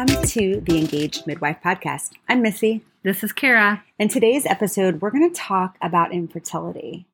Welcome 0.00 0.24
to 0.28 0.62
the 0.62 0.78
Engaged 0.78 1.26
Midwife 1.26 1.58
Podcast. 1.62 2.12
I'm 2.26 2.40
Missi. 2.40 2.80
This 3.02 3.22
is 3.22 3.34
Cara. 3.34 3.84
In 3.98 4.08
today's 4.08 4.46
episode, 4.46 5.02
we're 5.02 5.10
going 5.10 5.28
to 5.28 5.38
talk 5.38 5.76
about 5.82 6.10
infertility. 6.10 7.04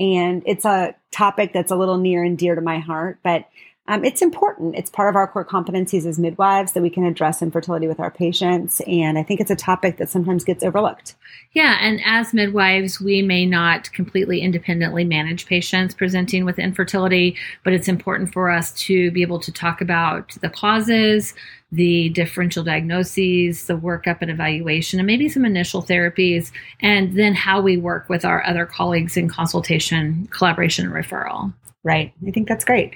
And 0.00 0.42
it's 0.46 0.64
a 0.64 0.94
topic 1.10 1.52
that's 1.52 1.70
a 1.70 1.76
little 1.76 1.98
near 1.98 2.24
and 2.24 2.38
dear 2.38 2.54
to 2.54 2.62
my 2.62 2.78
heart, 2.78 3.18
but 3.22 3.48
um, 3.88 4.04
it's 4.04 4.22
important. 4.22 4.76
It's 4.76 4.90
part 4.90 5.08
of 5.08 5.16
our 5.16 5.26
core 5.26 5.44
competencies 5.44 6.06
as 6.06 6.16
midwives 6.16 6.72
that 6.72 6.82
we 6.82 6.90
can 6.90 7.04
address 7.04 7.42
infertility 7.42 7.88
with 7.88 7.98
our 7.98 8.12
patients. 8.12 8.80
And 8.86 9.18
I 9.18 9.24
think 9.24 9.40
it's 9.40 9.50
a 9.50 9.56
topic 9.56 9.96
that 9.96 10.08
sometimes 10.08 10.44
gets 10.44 10.62
overlooked. 10.62 11.16
Yeah. 11.52 11.78
And 11.80 12.00
as 12.04 12.32
midwives, 12.32 13.00
we 13.00 13.22
may 13.22 13.44
not 13.44 13.92
completely 13.92 14.40
independently 14.40 15.04
manage 15.04 15.46
patients 15.46 15.94
presenting 15.94 16.44
with 16.44 16.60
infertility, 16.60 17.36
but 17.64 17.72
it's 17.72 17.88
important 17.88 18.32
for 18.32 18.50
us 18.50 18.72
to 18.84 19.10
be 19.10 19.20
able 19.20 19.40
to 19.40 19.50
talk 19.50 19.80
about 19.80 20.36
the 20.42 20.48
causes, 20.48 21.34
the 21.72 22.10
differential 22.10 22.62
diagnoses, 22.62 23.66
the 23.66 23.76
workup 23.76 24.18
and 24.20 24.30
evaluation, 24.30 25.00
and 25.00 25.06
maybe 25.08 25.28
some 25.28 25.44
initial 25.44 25.82
therapies, 25.82 26.52
and 26.80 27.18
then 27.18 27.34
how 27.34 27.60
we 27.60 27.76
work 27.76 28.08
with 28.08 28.24
our 28.24 28.46
other 28.46 28.64
colleagues 28.64 29.16
in 29.16 29.28
consultation, 29.28 30.28
collaboration, 30.30 30.86
and 30.86 30.94
referral. 30.94 31.52
Right. 31.82 32.12
I 32.28 32.30
think 32.30 32.46
that's 32.46 32.64
great. 32.64 32.94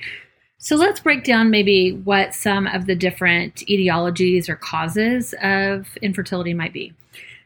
So 0.58 0.76
let's 0.76 1.00
break 1.00 1.24
down 1.24 1.50
maybe 1.50 1.92
what 1.92 2.34
some 2.34 2.66
of 2.66 2.86
the 2.86 2.94
different 2.94 3.56
etiologies 3.68 4.48
or 4.48 4.56
causes 4.56 5.34
of 5.42 5.86
infertility 6.00 6.54
might 6.54 6.72
be. 6.72 6.94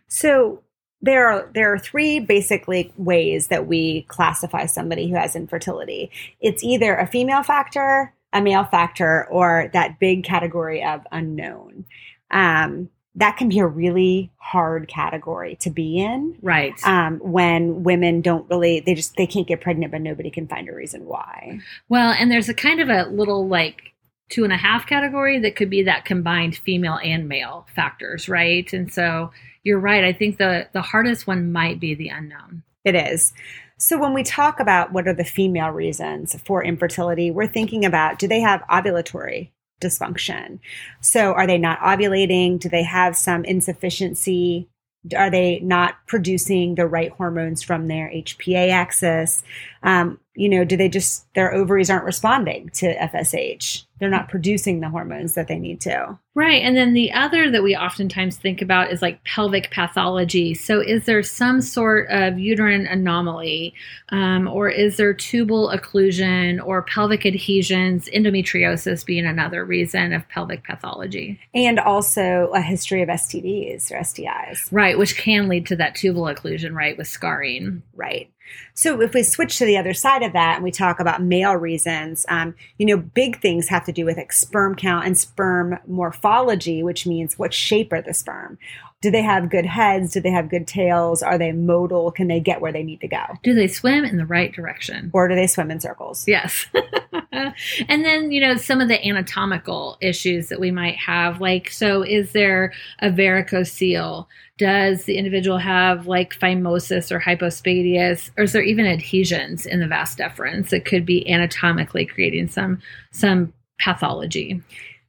So 0.06 0.62
there 1.02 1.28
are 1.28 1.51
there 1.54 1.73
are 1.73 1.78
three 1.78 2.20
basically 2.20 2.92
ways 2.96 3.48
that 3.48 3.66
we 3.66 4.02
classify 4.02 4.66
somebody 4.66 5.09
who 5.09 5.16
has 5.16 5.34
infertility. 5.34 6.10
It's 6.41 6.62
either 6.62 6.95
a 6.95 7.06
female 7.06 7.42
factor, 7.42 8.15
a 8.32 8.40
male 8.40 8.65
factor, 8.65 9.26
or 9.29 9.70
that 9.73 9.98
big 9.98 10.24
category 10.24 10.85
of 10.85 11.07
unknown. 11.10 11.87
Um, 12.30 12.90
that 13.16 13.37
can 13.37 13.49
be 13.49 13.59
a 13.59 13.66
really 13.66 14.30
hard 14.37 14.89
category 14.89 15.57
to 15.57 15.71
be 15.71 15.99
in. 15.99 16.37
Right. 16.43 16.75
Um, 16.85 17.19
when 17.19 17.83
women 17.83 18.21
don't 18.21 18.49
really 18.49 18.80
they 18.80 18.95
just 18.95 19.16
they 19.16 19.27
can't 19.27 19.47
get 19.47 19.61
pregnant 19.61 19.93
but 19.93 20.01
nobody 20.01 20.30
can 20.30 20.47
find 20.47 20.69
a 20.69 20.75
reason 20.75 21.07
why. 21.07 21.61
Well 21.88 22.13
and 22.13 22.31
there's 22.31 22.49
a 22.49 22.55
kind 22.55 22.81
of 22.81 22.88
a 22.88 23.09
little 23.11 23.49
like 23.49 23.95
two 24.29 24.45
and 24.45 24.53
a 24.53 24.57
half 24.57 24.87
category 24.87 25.41
that 25.41 25.57
could 25.57 25.71
be 25.71 25.83
that 25.83 26.05
combined 26.05 26.57
female 26.57 27.01
and 27.03 27.29
male 27.29 27.66
factors 27.75 28.29
right? 28.29 28.73
And 28.73 28.93
so 28.93 29.33
you're 29.65 29.81
right. 29.81 30.05
I 30.05 30.13
think 30.13 30.38
the 30.38 30.69
the 30.73 30.83
hardest 30.83 31.27
one 31.27 31.53
might 31.53 31.81
be 31.81 31.95
the 31.95 32.09
unknown. 32.09 32.63
It 32.85 32.95
is. 32.95 33.33
So 33.77 33.99
when 33.99 34.15
we 34.15 34.23
talk 34.23 34.61
about 34.61 34.93
what 34.93 35.09
are 35.09 35.15
the 35.15 35.25
female 35.25 35.71
reasons 35.71 36.41
for 36.45 36.63
infertility 36.63 37.33
we're 37.33 37.49
thinking 37.49 37.85
about 37.85 38.21
do 38.21 38.29
they 38.29 38.41
have 38.41 38.63
ovulatory 38.71 39.51
dysfunction. 39.80 40.59
So, 41.00 41.32
are 41.32 41.46
they 41.46 41.59
not 41.59 41.80
ovulating? 41.80 42.59
Do 42.59 42.68
they 42.68 42.82
have 42.82 43.16
some 43.16 43.45
insufficiency? 43.45 44.68
Are 45.16 45.30
they 45.30 45.60
not 45.60 45.95
producing 46.06 46.74
the 46.74 46.86
right 46.86 47.10
hormones 47.12 47.62
from 47.62 47.88
their 47.88 48.10
HPA 48.10 48.70
axis? 48.70 49.42
Um, 49.82 50.18
you 50.34 50.48
know, 50.48 50.64
do 50.64 50.76
they 50.76 50.88
just, 50.88 51.26
their 51.34 51.54
ovaries 51.54 51.88
aren't 51.90 52.04
responding 52.04 52.68
to 52.74 52.95
FSH? 52.96 53.84
They're 54.01 54.09
not 54.09 54.29
producing 54.29 54.80
the 54.80 54.88
hormones 54.88 55.34
that 55.34 55.46
they 55.46 55.59
need 55.59 55.80
to. 55.82 56.18
Right. 56.34 56.62
And 56.62 56.76
then 56.76 56.95
the 56.95 57.12
other 57.12 57.51
that 57.51 57.62
we 57.62 57.76
oftentimes 57.76 58.37
think 58.37 58.62
about 58.62 58.90
is 58.90 59.02
like 59.02 59.23
pelvic 59.24 59.70
pathology. 59.70 60.54
So, 60.54 60.80
is 60.80 61.04
there 61.04 61.23
some 61.23 61.60
sort 61.60 62.09
of 62.09 62.38
uterine 62.38 62.87
anomaly, 62.87 63.74
um, 64.09 64.48
or 64.48 64.69
is 64.69 64.97
there 64.97 65.12
tubal 65.12 65.70
occlusion 65.75 66.65
or 66.65 66.82
pelvic 66.82 67.26
adhesions, 67.26 68.09
endometriosis 68.15 69.04
being 69.04 69.26
another 69.26 69.65
reason 69.65 70.12
of 70.12 70.26
pelvic 70.28 70.64
pathology? 70.64 71.38
And 71.53 71.78
also 71.78 72.52
a 72.54 72.62
history 72.62 73.02
of 73.02 73.08
STDs 73.08 73.91
or 73.91 73.96
STIs. 73.96 74.69
Right, 74.70 74.96
which 74.96 75.16
can 75.16 75.48
lead 75.48 75.66
to 75.66 75.76
that 75.76 75.96
tubal 75.96 76.22
occlusion, 76.22 76.75
right, 76.75 76.96
with 76.96 77.08
scarring. 77.08 77.82
Right. 77.94 78.30
So 78.75 79.00
if 79.00 79.14
we 79.14 79.22
switch 79.22 79.58
to 79.58 79.64
the 79.64 79.76
other 79.76 79.94
side 79.94 80.22
of 80.22 80.32
that 80.32 80.56
and 80.56 80.64
we 80.64 80.70
talk 80.70 81.00
about 81.00 81.22
male 81.22 81.54
reasons, 81.54 82.25
um, 82.28 82.54
you 82.78 82.86
know, 82.86 82.96
big 82.96 83.41
things 83.41 83.69
have 83.69 83.84
to 83.84 83.89
do 83.92 84.04
with 84.04 84.16
like 84.16 84.32
sperm 84.32 84.74
count 84.74 85.06
and 85.06 85.16
sperm 85.16 85.78
morphology, 85.86 86.82
which 86.82 87.06
means 87.06 87.38
what 87.38 87.54
shape 87.54 87.92
are 87.92 88.02
the 88.02 88.14
sperm? 88.14 88.58
Do 89.02 89.10
they 89.10 89.22
have 89.22 89.48
good 89.48 89.64
heads? 89.64 90.12
Do 90.12 90.20
they 90.20 90.30
have 90.30 90.50
good 90.50 90.66
tails? 90.66 91.22
Are 91.22 91.38
they 91.38 91.52
motile? 91.52 92.14
Can 92.14 92.28
they 92.28 92.38
get 92.38 92.60
where 92.60 92.72
they 92.72 92.82
need 92.82 93.00
to 93.00 93.08
go? 93.08 93.24
Do 93.42 93.54
they 93.54 93.66
swim 93.66 94.04
in 94.04 94.18
the 94.18 94.26
right 94.26 94.52
direction? 94.52 95.10
Or 95.14 95.26
do 95.26 95.34
they 95.34 95.46
swim 95.46 95.70
in 95.70 95.80
circles? 95.80 96.28
Yes. 96.28 96.66
and 97.32 98.04
then, 98.04 98.30
you 98.30 98.42
know, 98.42 98.56
some 98.56 98.82
of 98.82 98.88
the 98.88 99.02
anatomical 99.06 99.96
issues 100.02 100.48
that 100.48 100.60
we 100.60 100.70
might 100.70 100.96
have, 100.96 101.40
like, 101.40 101.70
so 101.70 102.02
is 102.02 102.32
there 102.32 102.74
a 102.98 103.08
varicocele? 103.08 104.26
Does 104.58 105.04
the 105.04 105.16
individual 105.16 105.56
have 105.56 106.06
like 106.06 106.38
phimosis 106.38 107.10
or 107.10 107.18
hypospadias, 107.18 108.30
or 108.36 108.44
is 108.44 108.52
there 108.52 108.62
even 108.62 108.84
adhesions 108.84 109.64
in 109.64 109.80
the 109.80 109.88
vas 109.88 110.14
deferens 110.14 110.68
that 110.68 110.84
could 110.84 111.06
be 111.06 111.26
anatomically 111.26 112.04
creating 112.04 112.48
some 112.48 112.82
some 113.10 113.54
pathology? 113.82 114.62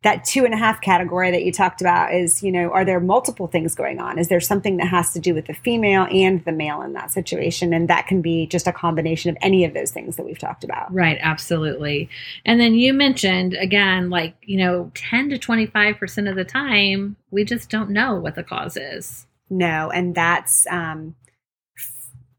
that 0.03 0.25
two 0.25 0.45
and 0.45 0.53
a 0.53 0.57
half 0.57 0.81
category 0.81 1.29
that 1.29 1.43
you 1.43 1.51
talked 1.51 1.79
about 1.79 2.13
is, 2.13 2.41
you 2.41 2.51
know, 2.51 2.71
are 2.71 2.83
there 2.83 2.99
multiple 2.99 3.45
things 3.45 3.75
going 3.75 3.99
on? 3.99 4.17
Is 4.17 4.29
there 4.29 4.39
something 4.39 4.77
that 4.77 4.87
has 4.87 5.13
to 5.13 5.19
do 5.19 5.35
with 5.35 5.45
the 5.45 5.53
female 5.53 6.07
and 6.09 6.43
the 6.43 6.51
male 6.51 6.81
in 6.81 6.93
that 6.93 7.11
situation? 7.11 7.71
And 7.71 7.87
that 7.87 8.07
can 8.07 8.21
be 8.21 8.47
just 8.47 8.65
a 8.65 8.71
combination 8.71 9.29
of 9.29 9.37
any 9.41 9.63
of 9.63 9.75
those 9.75 9.91
things 9.91 10.15
that 10.15 10.25
we've 10.25 10.39
talked 10.39 10.63
about. 10.63 10.91
Right, 10.91 11.19
absolutely. 11.21 12.09
And 12.45 12.59
then 12.59 12.73
you 12.73 12.93
mentioned 12.93 13.53
again, 13.53 14.09
like, 14.09 14.35
you 14.41 14.57
know, 14.57 14.91
10 14.95 15.29
to 15.29 15.37
25% 15.37 16.29
of 16.29 16.35
the 16.35 16.45
time, 16.45 17.15
we 17.29 17.45
just 17.45 17.69
don't 17.69 17.91
know 17.91 18.15
what 18.15 18.33
the 18.33 18.43
cause 18.43 18.77
is. 18.77 19.27
No. 19.51 19.91
And 19.91 20.15
that's, 20.15 20.65
um, 20.71 21.15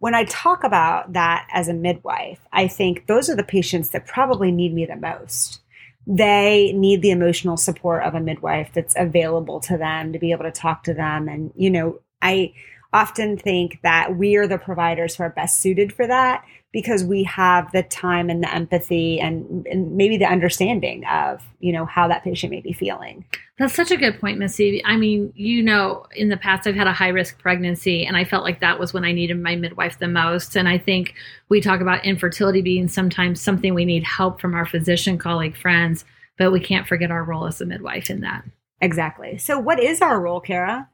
when 0.00 0.16
I 0.16 0.24
talk 0.24 0.64
about 0.64 1.12
that 1.12 1.46
as 1.52 1.68
a 1.68 1.74
midwife, 1.74 2.40
I 2.52 2.66
think 2.66 3.06
those 3.06 3.30
are 3.30 3.36
the 3.36 3.44
patients 3.44 3.90
that 3.90 4.04
probably 4.04 4.50
need 4.50 4.74
me 4.74 4.84
the 4.84 4.96
most 4.96 5.61
they 6.06 6.72
need 6.74 7.02
the 7.02 7.10
emotional 7.10 7.56
support 7.56 8.02
of 8.02 8.14
a 8.14 8.20
midwife 8.20 8.70
that's 8.74 8.94
available 8.96 9.60
to 9.60 9.76
them 9.76 10.12
to 10.12 10.18
be 10.18 10.32
able 10.32 10.44
to 10.44 10.50
talk 10.50 10.84
to 10.84 10.94
them. 10.94 11.28
And, 11.28 11.52
you 11.54 11.70
know, 11.70 12.00
I 12.20 12.54
often 12.92 13.36
think 13.36 13.80
that 13.82 14.16
we 14.16 14.36
are 14.36 14.46
the 14.46 14.58
providers 14.58 15.16
who 15.16 15.22
are 15.22 15.30
best 15.30 15.60
suited 15.60 15.92
for 15.92 16.06
that 16.06 16.44
because 16.72 17.04
we 17.04 17.22
have 17.24 17.70
the 17.72 17.82
time 17.82 18.30
and 18.30 18.42
the 18.42 18.52
empathy 18.52 19.20
and, 19.20 19.66
and 19.66 19.94
maybe 19.94 20.16
the 20.16 20.26
understanding 20.26 21.04
of 21.06 21.42
you 21.60 21.72
know 21.72 21.84
how 21.84 22.08
that 22.08 22.24
patient 22.24 22.50
may 22.50 22.60
be 22.60 22.72
feeling. 22.72 23.24
That's 23.58 23.74
such 23.74 23.90
a 23.90 23.96
good 23.96 24.20
point 24.20 24.38
Missi 24.38 24.82
i 24.84 24.96
mean 24.96 25.32
you 25.36 25.62
know 25.62 26.06
in 26.16 26.28
the 26.28 26.36
past 26.36 26.66
i've 26.66 26.74
had 26.74 26.86
a 26.86 26.92
high 26.92 27.08
risk 27.08 27.38
pregnancy 27.38 28.04
and 28.04 28.16
i 28.16 28.24
felt 28.24 28.44
like 28.44 28.60
that 28.60 28.78
was 28.78 28.92
when 28.92 29.04
i 29.04 29.12
needed 29.12 29.38
my 29.38 29.56
midwife 29.56 29.98
the 29.98 30.08
most. 30.08 30.56
And 30.56 30.68
i 30.68 30.78
think 30.78 31.14
we 31.48 31.60
talk 31.60 31.80
about 31.80 32.04
infertility 32.04 32.62
being 32.62 32.88
sometimes 32.88 33.40
something 33.40 33.74
we 33.74 33.84
need 33.84 34.04
help 34.04 34.40
from 34.40 34.54
our 34.54 34.66
physician 34.66 35.18
colleague 35.18 35.56
friends 35.56 36.04
but 36.38 36.52
we 36.52 36.60
can't 36.60 36.88
forget 36.88 37.10
our 37.10 37.24
role 37.24 37.46
as 37.46 37.60
a 37.60 37.66
midwife 37.66 38.10
in 38.10 38.20
that. 38.22 38.42
Exactly. 38.80 39.38
So 39.38 39.58
what 39.58 39.78
is 39.78 40.00
our 40.00 40.20
role 40.20 40.40
Cara 40.40 40.88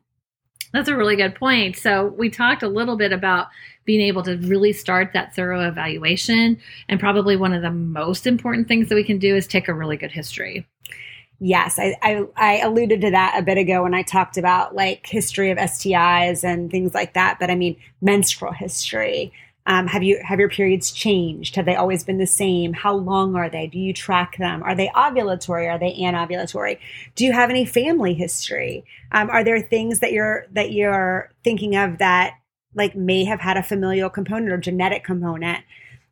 that's 0.73 0.89
a 0.89 0.97
really 0.97 1.17
good 1.17 1.34
point. 1.34 1.77
So, 1.77 2.06
we 2.06 2.31
talked 2.31 2.62
a 2.62 2.69
little 2.69 2.97
bit 2.97 3.12
about 3.12 3.49
being 3.89 4.03
able 4.03 4.23
to 4.23 4.37
really 4.37 4.71
start 4.71 5.15
that 5.15 5.34
thorough 5.34 5.67
evaluation. 5.67 6.61
And 6.91 7.01
probably 7.01 7.37
one 7.37 7.55
of 7.55 7.62
the 7.62 7.71
most 7.71 8.27
important 8.27 8.69
things 8.69 8.91
that 8.91 8.95
we 8.95 9.03
can 9.03 9.19
do 9.19 9.34
is 9.34 9.47
take 9.47 9.67
a 9.67 9.73
really 9.73 9.97
good 9.97 10.12
history. 10.12 10.67
Yes, 11.41 11.78
I, 11.78 11.97
I, 12.03 12.25
I, 12.37 12.59
alluded 12.59 13.01
to 13.01 13.11
that 13.12 13.37
a 13.39 13.43
bit 13.43 13.57
ago 13.57 13.84
when 13.84 13.95
I 13.95 14.03
talked 14.03 14.37
about 14.37 14.75
like 14.75 15.07
history 15.07 15.51
of 15.51 15.57
STIs 15.57 16.45
and 16.45 16.71
things 16.71 16.93
like 16.93 17.15
that. 17.15 17.39
But 17.41 17.49
I 17.49 17.55
mean, 17.55 17.77
menstrual 18.03 18.53
history, 18.53 19.33
um, 19.69 19.87
have 19.87 20.03
you 20.03 20.19
have 20.25 20.41
your 20.41 20.49
periods 20.49 20.91
changed? 20.91 21.54
Have 21.57 21.66
they 21.66 21.77
always 21.77 22.03
been 22.03 22.16
the 22.16 22.27
same? 22.27 22.72
How 22.72 22.95
long 22.95 23.37
are 23.37 23.51
they? 23.51 23.66
Do 23.66 23.78
you 23.78 23.92
track 23.92 24.39
them? 24.39 24.63
Are 24.63 24.75
they 24.75 24.89
ovulatory? 24.89 25.71
Are 25.71 25.78
they 25.78 25.92
anovulatory? 25.92 26.78
Do 27.15 27.27
you 27.27 27.33
have 27.33 27.51
any 27.51 27.66
family 27.66 28.15
history? 28.15 28.84
Um, 29.13 29.28
are 29.28 29.45
there 29.45 29.60
things 29.60 30.01
that 30.01 30.13
you're 30.13 30.47
that 30.53 30.72
you're 30.72 31.31
thinking 31.45 31.77
of 31.77 31.98
that 31.98 32.39
like 32.75 32.97
may 32.97 33.25
have 33.25 33.41
had 33.41 33.59
a 33.59 33.63
familial 33.63 34.09
component 34.09 34.51
or 34.51 34.57
genetic 34.57 35.04
component? 35.04 35.63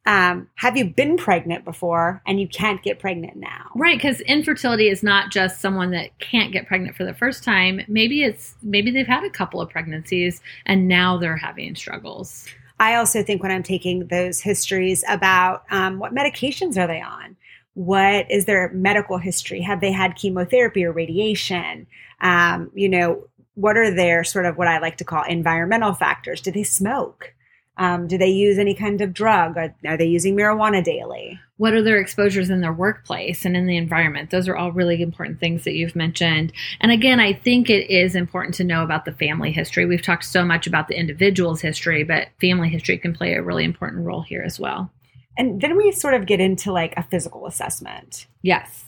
Um, 0.04 0.48
have 0.56 0.76
you 0.76 0.84
been 0.84 1.16
pregnant 1.16 1.64
before 1.64 2.22
and 2.26 2.38
you 2.38 2.46
can't 2.46 2.82
get 2.82 3.00
pregnant 3.00 3.36
now? 3.36 3.70
Right, 3.74 3.96
because 3.96 4.20
infertility 4.20 4.88
is 4.88 5.02
not 5.02 5.32
just 5.32 5.62
someone 5.62 5.92
that 5.92 6.16
can't 6.18 6.52
get 6.52 6.66
pregnant 6.66 6.94
for 6.94 7.04
the 7.04 7.14
first 7.14 7.42
time. 7.42 7.80
Maybe 7.88 8.22
it's 8.22 8.54
maybe 8.62 8.90
they've 8.90 9.06
had 9.06 9.24
a 9.24 9.30
couple 9.30 9.62
of 9.62 9.70
pregnancies 9.70 10.42
and 10.66 10.86
now 10.86 11.16
they're 11.16 11.38
having 11.38 11.74
struggles. 11.74 12.46
I 12.78 12.96
also 12.96 13.22
think 13.22 13.42
when 13.42 13.52
I'm 13.52 13.62
taking 13.62 14.06
those 14.08 14.40
histories 14.40 15.04
about 15.08 15.64
um, 15.70 15.98
what 15.98 16.14
medications 16.14 16.76
are 16.76 16.86
they 16.86 17.00
on? 17.00 17.36
What 17.74 18.30
is 18.30 18.44
their 18.44 18.70
medical 18.72 19.18
history? 19.18 19.60
Have 19.60 19.80
they 19.80 19.92
had 19.92 20.16
chemotherapy 20.16 20.84
or 20.84 20.92
radiation? 20.92 21.86
Um, 22.20 22.70
you 22.74 22.88
know, 22.88 23.26
what 23.54 23.76
are 23.76 23.90
their 23.90 24.24
sort 24.24 24.46
of 24.46 24.58
what 24.58 24.68
I 24.68 24.78
like 24.78 24.98
to 24.98 25.04
call 25.04 25.24
environmental 25.24 25.94
factors? 25.94 26.40
Do 26.40 26.50
they 26.50 26.62
smoke? 26.62 27.34
Um, 27.78 28.06
do 28.06 28.16
they 28.16 28.28
use 28.28 28.58
any 28.58 28.74
kind 28.74 29.00
of 29.00 29.12
drug? 29.12 29.56
Are, 29.56 29.74
are 29.86 29.96
they 29.96 30.06
using 30.06 30.34
marijuana 30.34 30.82
daily? 30.82 31.38
What 31.58 31.74
are 31.74 31.82
their 31.82 31.98
exposures 31.98 32.48
in 32.48 32.60
their 32.60 32.72
workplace 32.72 33.44
and 33.44 33.56
in 33.56 33.66
the 33.66 33.76
environment? 33.76 34.30
Those 34.30 34.48
are 34.48 34.56
all 34.56 34.72
really 34.72 35.02
important 35.02 35.40
things 35.40 35.64
that 35.64 35.74
you've 35.74 35.96
mentioned. 35.96 36.52
And 36.80 36.90
again, 36.90 37.20
I 37.20 37.34
think 37.34 37.68
it 37.68 37.90
is 37.90 38.14
important 38.14 38.54
to 38.56 38.64
know 38.64 38.82
about 38.82 39.04
the 39.04 39.12
family 39.12 39.52
history. 39.52 39.84
We've 39.84 40.02
talked 40.02 40.24
so 40.24 40.44
much 40.44 40.66
about 40.66 40.88
the 40.88 40.98
individual's 40.98 41.60
history, 41.60 42.02
but 42.02 42.28
family 42.40 42.68
history 42.68 42.98
can 42.98 43.14
play 43.14 43.34
a 43.34 43.42
really 43.42 43.64
important 43.64 44.06
role 44.06 44.22
here 44.22 44.42
as 44.42 44.58
well. 44.58 44.90
And 45.38 45.60
then 45.60 45.76
we 45.76 45.92
sort 45.92 46.14
of 46.14 46.26
get 46.26 46.40
into 46.40 46.72
like 46.72 46.94
a 46.96 47.02
physical 47.02 47.46
assessment. 47.46 48.26
Yes. 48.42 48.84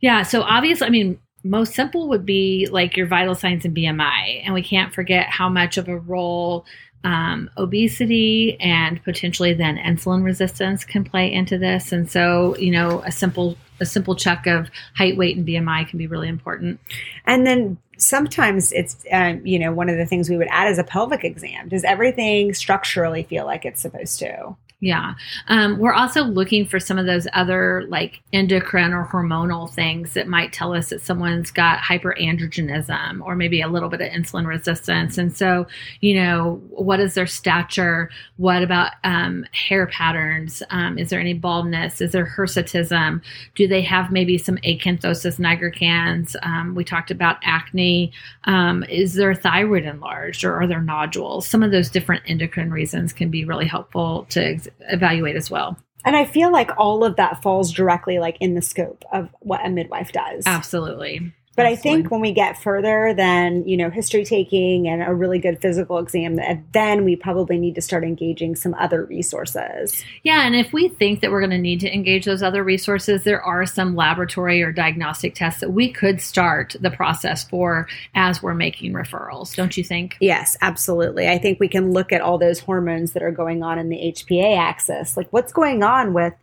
Yeah. 0.00 0.22
So 0.22 0.42
obviously, 0.42 0.86
I 0.86 0.90
mean, 0.90 1.18
most 1.44 1.74
simple 1.74 2.08
would 2.08 2.26
be 2.26 2.68
like 2.70 2.96
your 2.96 3.06
vital 3.06 3.34
signs 3.34 3.64
and 3.64 3.76
BMI. 3.76 4.42
And 4.44 4.54
we 4.54 4.62
can't 4.62 4.92
forget 4.92 5.28
how 5.28 5.48
much 5.48 5.76
of 5.76 5.88
a 5.88 5.98
role 5.98 6.64
um, 7.04 7.50
obesity 7.56 8.58
and 8.60 9.02
potentially 9.04 9.54
then 9.54 9.76
insulin 9.76 10.24
resistance 10.24 10.84
can 10.84 11.04
play 11.04 11.32
into 11.32 11.56
this. 11.58 11.92
And 11.92 12.10
so, 12.10 12.56
you 12.56 12.70
know, 12.70 13.02
a 13.04 13.12
simple 13.12 13.56
a 13.80 13.86
simple 13.86 14.16
check 14.16 14.46
of 14.46 14.68
height, 14.96 15.16
weight, 15.16 15.36
and 15.36 15.46
BMI 15.46 15.88
can 15.88 15.98
be 15.98 16.08
really 16.08 16.28
important. 16.28 16.80
And 17.26 17.46
then 17.46 17.78
sometimes 17.96 18.72
it's 18.72 19.04
um, 19.12 19.44
you 19.46 19.58
know 19.58 19.72
one 19.72 19.88
of 19.88 19.96
the 19.96 20.06
things 20.06 20.30
we 20.30 20.36
would 20.36 20.48
add 20.50 20.70
is 20.70 20.78
a 20.78 20.84
pelvic 20.84 21.24
exam. 21.24 21.68
Does 21.68 21.84
everything 21.84 22.54
structurally 22.54 23.22
feel 23.24 23.44
like 23.44 23.64
it's 23.64 23.80
supposed 23.80 24.18
to? 24.20 24.56
Yeah. 24.80 25.14
Um, 25.48 25.76
we're 25.78 25.92
also 25.92 26.22
looking 26.22 26.64
for 26.64 26.78
some 26.78 26.98
of 26.98 27.06
those 27.06 27.26
other 27.32 27.84
like 27.88 28.22
endocrine 28.32 28.92
or 28.92 29.08
hormonal 29.12 29.68
things 29.68 30.14
that 30.14 30.28
might 30.28 30.52
tell 30.52 30.72
us 30.72 30.90
that 30.90 31.02
someone's 31.02 31.50
got 31.50 31.80
hyperandrogenism 31.80 33.20
or 33.20 33.34
maybe 33.34 33.60
a 33.60 33.66
little 33.66 33.88
bit 33.88 34.00
of 34.00 34.06
insulin 34.06 34.46
resistance. 34.46 35.18
And 35.18 35.36
so, 35.36 35.66
you 36.00 36.14
know, 36.14 36.62
what 36.70 37.00
is 37.00 37.14
their 37.14 37.26
stature? 37.26 38.08
What 38.36 38.62
about 38.62 38.92
um, 39.02 39.44
hair 39.50 39.88
patterns? 39.88 40.62
Um, 40.70 40.96
is 40.96 41.10
there 41.10 41.18
any 41.18 41.34
baldness? 41.34 42.00
Is 42.00 42.12
there 42.12 42.32
hirsutism? 42.38 43.20
Do 43.56 43.66
they 43.66 43.82
have 43.82 44.12
maybe 44.12 44.38
some 44.38 44.58
acanthosis 44.58 45.40
nigricans? 45.40 46.36
Um, 46.44 46.76
we 46.76 46.84
talked 46.84 47.10
about 47.10 47.38
acne. 47.42 48.12
Um, 48.44 48.84
is 48.84 49.14
their 49.14 49.34
thyroid 49.34 49.84
enlarged 49.84 50.44
or 50.44 50.54
are 50.54 50.68
there 50.68 50.80
nodules? 50.80 51.48
Some 51.48 51.64
of 51.64 51.72
those 51.72 51.90
different 51.90 52.22
endocrine 52.28 52.70
reasons 52.70 53.12
can 53.12 53.28
be 53.28 53.44
really 53.44 53.66
helpful 53.66 54.24
to 54.30 54.56
evaluate 54.80 55.36
as 55.36 55.50
well. 55.50 55.78
And 56.04 56.16
I 56.16 56.24
feel 56.24 56.52
like 56.52 56.70
all 56.78 57.04
of 57.04 57.16
that 57.16 57.42
falls 57.42 57.72
directly 57.72 58.18
like 58.18 58.36
in 58.40 58.54
the 58.54 58.62
scope 58.62 59.04
of 59.12 59.28
what 59.40 59.64
a 59.64 59.68
midwife 59.68 60.12
does. 60.12 60.44
Absolutely. 60.46 61.32
But 61.58 61.66
I 61.66 61.74
think 61.74 62.10
when 62.10 62.20
we 62.20 62.32
get 62.32 62.62
further 62.62 63.12
than, 63.12 63.66
you 63.66 63.76
know, 63.76 63.90
history 63.90 64.24
taking 64.24 64.86
and 64.86 65.02
a 65.02 65.12
really 65.12 65.40
good 65.40 65.60
physical 65.60 65.98
exam, 65.98 66.38
then 66.72 67.04
we 67.04 67.16
probably 67.16 67.58
need 67.58 67.74
to 67.74 67.82
start 67.82 68.04
engaging 68.04 68.54
some 68.54 68.74
other 68.74 69.04
resources. 69.04 70.04
Yeah. 70.22 70.46
And 70.46 70.54
if 70.54 70.72
we 70.72 70.88
think 70.88 71.20
that 71.20 71.32
we're 71.32 71.40
going 71.40 71.50
to 71.50 71.58
need 71.58 71.80
to 71.80 71.92
engage 71.92 72.26
those 72.26 72.44
other 72.44 72.62
resources, 72.62 73.24
there 73.24 73.42
are 73.42 73.66
some 73.66 73.96
laboratory 73.96 74.62
or 74.62 74.70
diagnostic 74.70 75.34
tests 75.34 75.60
that 75.60 75.70
we 75.70 75.92
could 75.92 76.20
start 76.20 76.76
the 76.80 76.90
process 76.90 77.42
for 77.42 77.88
as 78.14 78.40
we're 78.40 78.54
making 78.54 78.92
referrals, 78.92 79.56
don't 79.56 79.76
you 79.76 79.82
think? 79.82 80.16
Yes, 80.20 80.56
absolutely. 80.62 81.28
I 81.28 81.38
think 81.38 81.58
we 81.58 81.66
can 81.66 81.90
look 81.90 82.12
at 82.12 82.20
all 82.20 82.38
those 82.38 82.60
hormones 82.60 83.14
that 83.14 83.22
are 83.24 83.32
going 83.32 83.64
on 83.64 83.80
in 83.80 83.88
the 83.88 83.96
HPA 83.96 84.56
axis. 84.56 85.16
Like 85.16 85.26
what's 85.32 85.52
going 85.52 85.82
on 85.82 86.14
with 86.14 86.34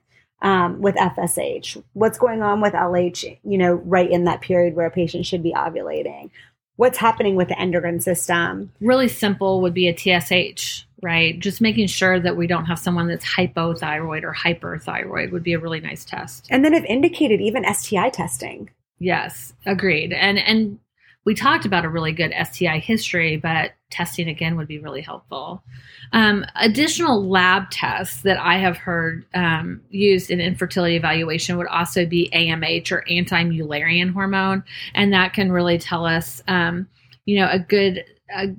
um, 0.45 0.80
with 0.80 0.95
FSH? 0.95 1.83
What's 1.94 2.19
going 2.19 2.44
on 2.44 2.62
with 2.62 2.74
LH, 2.74 3.39
you 3.44 3.57
know, 3.57 3.74
right 3.74 4.09
in 4.09 4.25
that 4.25 4.42
period 4.42 4.75
where 4.75 4.86
a 4.86 4.92
patient 4.92 5.25
should 5.25 5.42
be 5.42 5.51
ovulating? 5.51 6.30
What's 6.77 7.00
happening 7.00 7.36
with 7.36 7.47
the 7.47 7.59
endocrine 7.59 8.00
system? 8.00 8.71
Really 8.80 9.07
simple 9.07 9.62
would 9.62 9.74
be 9.74 9.88
a 9.88 9.97
TSH, 9.97 10.86
right? 11.01 11.39
Just 11.39 11.62
making 11.62 11.88
sure 11.88 12.19
that 12.19 12.38
we 12.38 12.45
don't 12.45 12.65
have 12.65 12.77
someone 12.77 13.07
that's 13.07 13.25
hypothyroid 13.25 14.24
or 14.24 14.33
hyperthyroid 14.33 15.31
would 15.31 15.44
be 15.44 15.53
a 15.53 15.59
really 15.59 15.80
nice 15.80 16.06
test. 16.06 16.47
And 16.51 16.63
then 16.63 16.75
if 16.75 16.83
indicated, 16.86 17.42
even 17.42 17.65
STI 17.74 18.09
testing. 18.09 18.69
Yes, 19.00 19.53
agreed. 19.65 20.13
And 20.13 20.38
and 20.38 20.80
we 21.25 21.33
talked 21.33 21.65
about 21.65 21.86
a 21.86 21.89
really 21.89 22.12
good 22.12 22.33
STI 22.39 22.77
history, 22.77 23.36
but 23.36 23.71
testing 23.95 24.27
again 24.27 24.57
would 24.57 24.68
be 24.68 24.80
really 24.80 25.01
helpful. 25.01 25.63
Um, 26.12 26.45
additional 26.56 27.27
lab 27.27 27.71
tests 27.71 28.21
that 28.24 28.38
I 28.38 28.57
have 28.57 28.77
heard 28.77 29.25
um, 29.33 29.81
used 29.89 30.30
in 30.30 30.42
infertility 30.42 30.95
evaluation 30.95 31.57
would 31.57 31.68
also 31.68 32.06
be 32.06 32.30
AMH 32.33 32.92
or 32.92 33.07
anti-mullerian 33.09 34.12
hormone, 34.12 34.63
and 34.94 35.13
that 35.13 35.33
can 35.33 35.51
really 35.51 35.77
tell 35.77 36.06
us, 36.06 36.44
um, 36.47 36.88
you 37.25 37.39
know, 37.39 37.50
a 37.50 37.59
good. 37.59 38.03
A, 38.36 38.56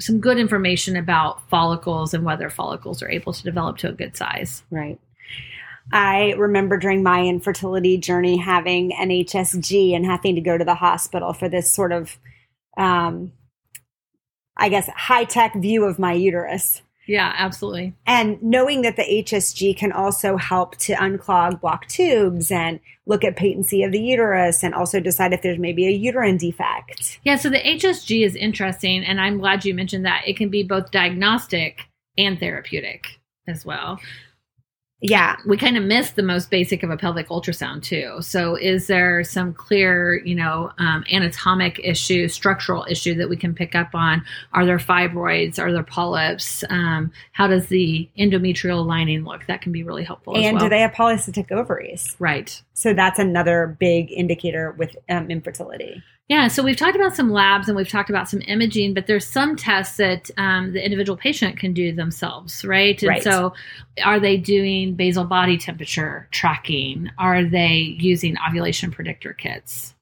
some 0.00 0.18
good 0.18 0.38
information 0.38 0.96
about 0.96 1.46
follicles 1.50 2.14
and 2.14 2.24
whether 2.24 2.48
follicles 2.48 3.02
are 3.02 3.10
able 3.10 3.34
to 3.34 3.42
develop 3.42 3.76
to 3.76 3.90
a 3.90 3.92
good 3.92 4.16
size. 4.16 4.64
Right. 4.70 4.98
I 5.92 6.32
remember 6.38 6.78
during 6.78 7.02
my 7.02 7.22
infertility 7.22 7.98
journey 7.98 8.38
having 8.38 8.94
an 8.94 9.10
HSG 9.10 9.94
and 9.94 10.06
having 10.06 10.36
to 10.36 10.40
go 10.40 10.56
to 10.56 10.64
the 10.64 10.74
hospital 10.74 11.34
for 11.34 11.50
this 11.50 11.70
sort 11.70 11.92
of, 11.92 12.18
um, 12.78 13.32
I 14.60 14.68
guess, 14.68 14.88
high 14.94 15.24
tech 15.24 15.54
view 15.56 15.84
of 15.84 15.98
my 15.98 16.12
uterus. 16.12 16.82
Yeah, 17.06 17.34
absolutely. 17.36 17.94
And 18.06 18.40
knowing 18.40 18.82
that 18.82 18.94
the 18.94 19.02
HSG 19.02 19.76
can 19.76 19.90
also 19.90 20.36
help 20.36 20.76
to 20.76 20.94
unclog 20.94 21.60
blocked 21.60 21.88
tubes 21.88 22.52
and 22.52 22.78
look 23.06 23.24
at 23.24 23.34
patency 23.34 23.82
of 23.82 23.90
the 23.90 24.00
uterus 24.00 24.62
and 24.62 24.74
also 24.74 25.00
decide 25.00 25.32
if 25.32 25.42
there's 25.42 25.58
maybe 25.58 25.88
a 25.88 25.90
uterine 25.90 26.36
defect. 26.36 27.18
Yeah, 27.24 27.34
so 27.34 27.50
the 27.50 27.58
HSG 27.58 28.24
is 28.24 28.36
interesting. 28.36 29.02
And 29.02 29.20
I'm 29.20 29.38
glad 29.38 29.64
you 29.64 29.74
mentioned 29.74 30.06
that. 30.06 30.22
It 30.24 30.36
can 30.36 30.50
be 30.50 30.62
both 30.62 30.92
diagnostic 30.92 31.80
and 32.16 32.38
therapeutic 32.38 33.18
as 33.48 33.64
well 33.64 33.98
yeah 35.00 35.36
we 35.46 35.56
kind 35.56 35.76
of 35.76 35.84
missed 35.84 36.16
the 36.16 36.22
most 36.22 36.50
basic 36.50 36.82
of 36.82 36.90
a 36.90 36.96
pelvic 36.96 37.28
ultrasound 37.28 37.82
too. 37.82 38.16
So 38.20 38.54
is 38.54 38.86
there 38.86 39.24
some 39.24 39.52
clear 39.52 40.22
you 40.24 40.34
know 40.34 40.72
um, 40.78 41.04
anatomic 41.10 41.80
issue 41.82 42.28
structural 42.28 42.86
issue 42.88 43.14
that 43.14 43.28
we 43.28 43.36
can 43.36 43.54
pick 43.54 43.74
up 43.74 43.94
on? 43.94 44.22
Are 44.52 44.66
there 44.66 44.78
fibroids? 44.78 45.58
Are 45.58 45.72
there 45.72 45.82
polyps? 45.82 46.64
Um, 46.68 47.12
how 47.32 47.46
does 47.46 47.66
the 47.68 48.08
endometrial 48.18 48.84
lining 48.86 49.24
look? 49.24 49.46
That 49.46 49.62
can 49.62 49.72
be 49.72 49.82
really 49.82 50.04
helpful 50.04 50.36
and 50.36 50.56
well. 50.56 50.64
do 50.64 50.68
they 50.68 50.80
have 50.80 50.92
polycystic 50.92 51.50
ovaries? 51.50 52.16
Right. 52.18 52.62
So 52.74 52.94
that's 52.94 53.18
another 53.18 53.76
big 53.78 54.10
indicator 54.10 54.72
with 54.72 54.96
um, 55.08 55.30
infertility 55.30 56.02
yeah, 56.30 56.46
so 56.46 56.62
we've 56.62 56.76
talked 56.76 56.94
about 56.94 57.16
some 57.16 57.32
labs 57.32 57.66
and 57.66 57.76
we've 57.76 57.88
talked 57.88 58.08
about 58.08 58.28
some 58.28 58.40
imaging, 58.42 58.94
but 58.94 59.08
there's 59.08 59.26
some 59.26 59.56
tests 59.56 59.96
that 59.96 60.30
um, 60.36 60.72
the 60.72 60.82
individual 60.82 61.16
patient 61.16 61.58
can 61.58 61.72
do 61.72 61.90
themselves, 61.90 62.64
right? 62.64 63.02
And 63.02 63.08
right. 63.08 63.22
so, 63.24 63.52
are 64.04 64.20
they 64.20 64.36
doing 64.36 64.94
basal 64.94 65.24
body 65.24 65.58
temperature 65.58 66.28
tracking? 66.30 67.10
Are 67.18 67.42
they 67.42 67.96
using 67.98 68.36
ovulation 68.48 68.92
predictor 68.92 69.32
kits? 69.32 69.96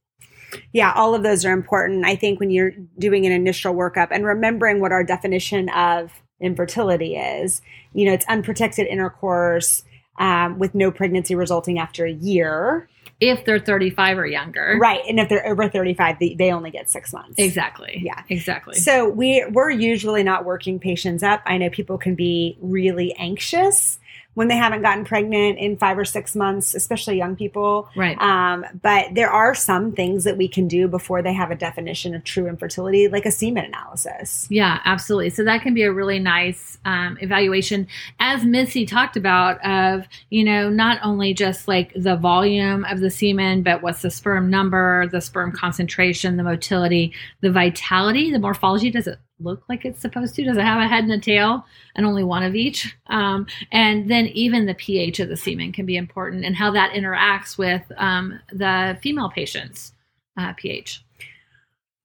Yeah, 0.75 0.93
all 0.95 1.15
of 1.15 1.23
those 1.23 1.47
are 1.47 1.53
important. 1.55 2.05
I 2.05 2.15
think 2.15 2.41
when 2.41 2.51
you're 2.51 2.73
doing 2.99 3.25
an 3.25 3.33
initial 3.33 3.75
workup 3.75 4.09
and 4.11 4.27
remembering 4.27 4.83
what 4.83 4.93
our 4.93 5.03
definition 5.03 5.71
of 5.71 6.13
infertility 6.43 7.17
is, 7.17 7.63
you 7.95 8.05
know, 8.05 8.13
it's 8.13 8.27
unprotected 8.27 8.87
intercourse 8.87 9.83
um, 10.19 10.59
with 10.59 10.75
no 10.75 10.91
pregnancy 10.91 11.35
resulting 11.35 11.79
after 11.79 12.05
a 12.05 12.13
year 12.13 12.87
if 13.21 13.45
they're 13.45 13.59
35 13.59 14.19
or 14.19 14.27
younger. 14.27 14.79
Right. 14.81 15.01
And 15.09 15.19
if 15.19 15.29
they're 15.29 15.47
over 15.47 15.69
35, 15.69 16.19
they, 16.21 16.35
they 16.35 16.53
only 16.53 16.71
get 16.71 16.89
six 16.89 17.13
months. 17.13 17.35
Exactly. 17.39 18.01
Yeah. 18.03 18.23
Exactly. 18.29 18.75
So 18.75 19.09
we, 19.09 19.45
we're 19.51 19.71
usually 19.71 20.23
not 20.23 20.45
working 20.45 20.79
patients 20.79 21.23
up. 21.23 21.43
I 21.45 21.59
know 21.59 21.69
people 21.71 21.99
can 21.99 22.15
be 22.15 22.57
really 22.61 23.15
anxious 23.17 23.99
when 24.39 24.47
they 24.47 24.57
haven't 24.57 24.83
gotten 24.83 25.05
pregnant 25.05 25.59
in 25.59 25.77
five 25.77 25.99
or 25.99 26.05
six 26.05 26.37
months, 26.37 26.73
especially 26.73 27.19
young 27.19 27.35
people. 27.35 27.89
Right. 27.97 28.17
Um, 28.21 28.65
but 28.83 29.13
there 29.17 29.33
are 29.33 29.53
some 29.53 29.91
things 29.91 30.23
that 30.23 30.37
we 30.37 30.47
can 30.47 30.69
do 30.69 30.87
before 30.87 31.23
they 31.23 31.33
have 31.33 31.51
a 31.51 31.57
definition 31.57 32.15
of 32.15 32.23
true 32.23 32.47
infertility, 32.47 33.09
like 33.09 33.27
a 33.27 33.33
semen 33.33 33.65
analysis. 33.65 34.47
Yeah, 34.49 34.79
absolutely. 34.85 35.31
So 35.31 35.43
that 35.43 35.63
can 35.63 35.75
be 35.75 35.83
a 35.83 35.93
really 35.93 36.21
nice 36.21 36.79
um, 36.85 37.19
evaluation, 37.21 37.89
as 38.21 38.45
Missi 38.45 38.87
talked 38.87 39.17
about, 39.17 39.59
of, 39.67 40.07
you 40.31 40.45
know, 40.45 40.71
not 40.71 41.01
only 41.03 41.35
just 41.35 41.67
like 41.67 41.93
the 41.97 42.15
volume 42.15 42.85
of 42.85 43.01
the 43.01 43.11
semen, 43.11 43.65
but 43.65 43.83
what's 43.83 44.03
the 44.03 44.11
sperm 44.11 44.49
number, 44.49 45.09
the 45.09 45.21
sperm 45.21 45.51
concentration, 45.51 46.37
the 46.37 46.45
motility, 46.45 47.13
the 47.41 47.51
vitality, 47.51 48.31
the 48.31 48.39
morphology. 48.39 48.89
Does 48.89 49.09
it 49.09 49.19
look 49.41 49.63
like 49.69 49.85
it's 49.85 50.01
supposed 50.01 50.35
to? 50.35 50.45
Does 50.45 50.57
it 50.57 50.65
have 50.65 50.81
a 50.81 50.89
head 50.89 51.05
and 51.05 51.13
a 51.13 51.19
tail 51.19 51.65
and 51.95 52.07
only 52.07 52.25
one 52.25 52.43
of 52.43 52.55
each? 52.55 52.97
Um, 53.07 53.47
and 53.73 54.11
then 54.11 54.27
even 54.29 54.67
the 54.67 54.75
pH 54.75 55.21
of 55.21 55.29
the 55.29 55.37
semen 55.37 55.73
can 55.73 55.87
be 55.87 55.97
important 55.97 56.45
and 56.45 56.57
how 56.57 56.71
that 56.73 56.93
interacts 56.93 57.57
with 57.57 57.83
um, 57.97 58.39
the 58.53 58.99
female 59.03 59.31
patient's 59.31 59.93
uh, 60.37 60.53
pH. 60.57 61.05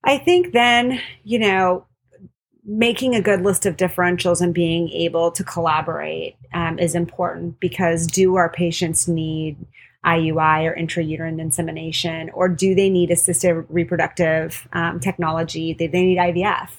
I 0.03 0.17
think 0.17 0.51
then, 0.53 0.99
you 1.23 1.39
know, 1.39 1.85
making 2.65 3.15
a 3.15 3.21
good 3.21 3.41
list 3.41 3.65
of 3.65 3.77
differentials 3.77 4.41
and 4.41 4.53
being 4.53 4.89
able 4.89 5.31
to 5.31 5.43
collaborate 5.43 6.35
um, 6.53 6.79
is 6.79 6.95
important 6.95 7.59
because 7.59 8.07
do 8.07 8.35
our 8.35 8.49
patients 8.49 9.07
need 9.07 9.57
IUI 10.05 10.65
or 10.65 10.75
intrauterine 10.75 11.39
insemination, 11.39 12.29
or 12.31 12.49
do 12.49 12.75
they 12.75 12.89
need 12.89 13.09
assisted 13.09 13.65
reproductive 13.69 14.67
um, 14.73 14.99
technology? 14.99 15.73
Do 15.73 15.87
they 15.87 16.03
need 16.03 16.17
IVF? 16.17 16.69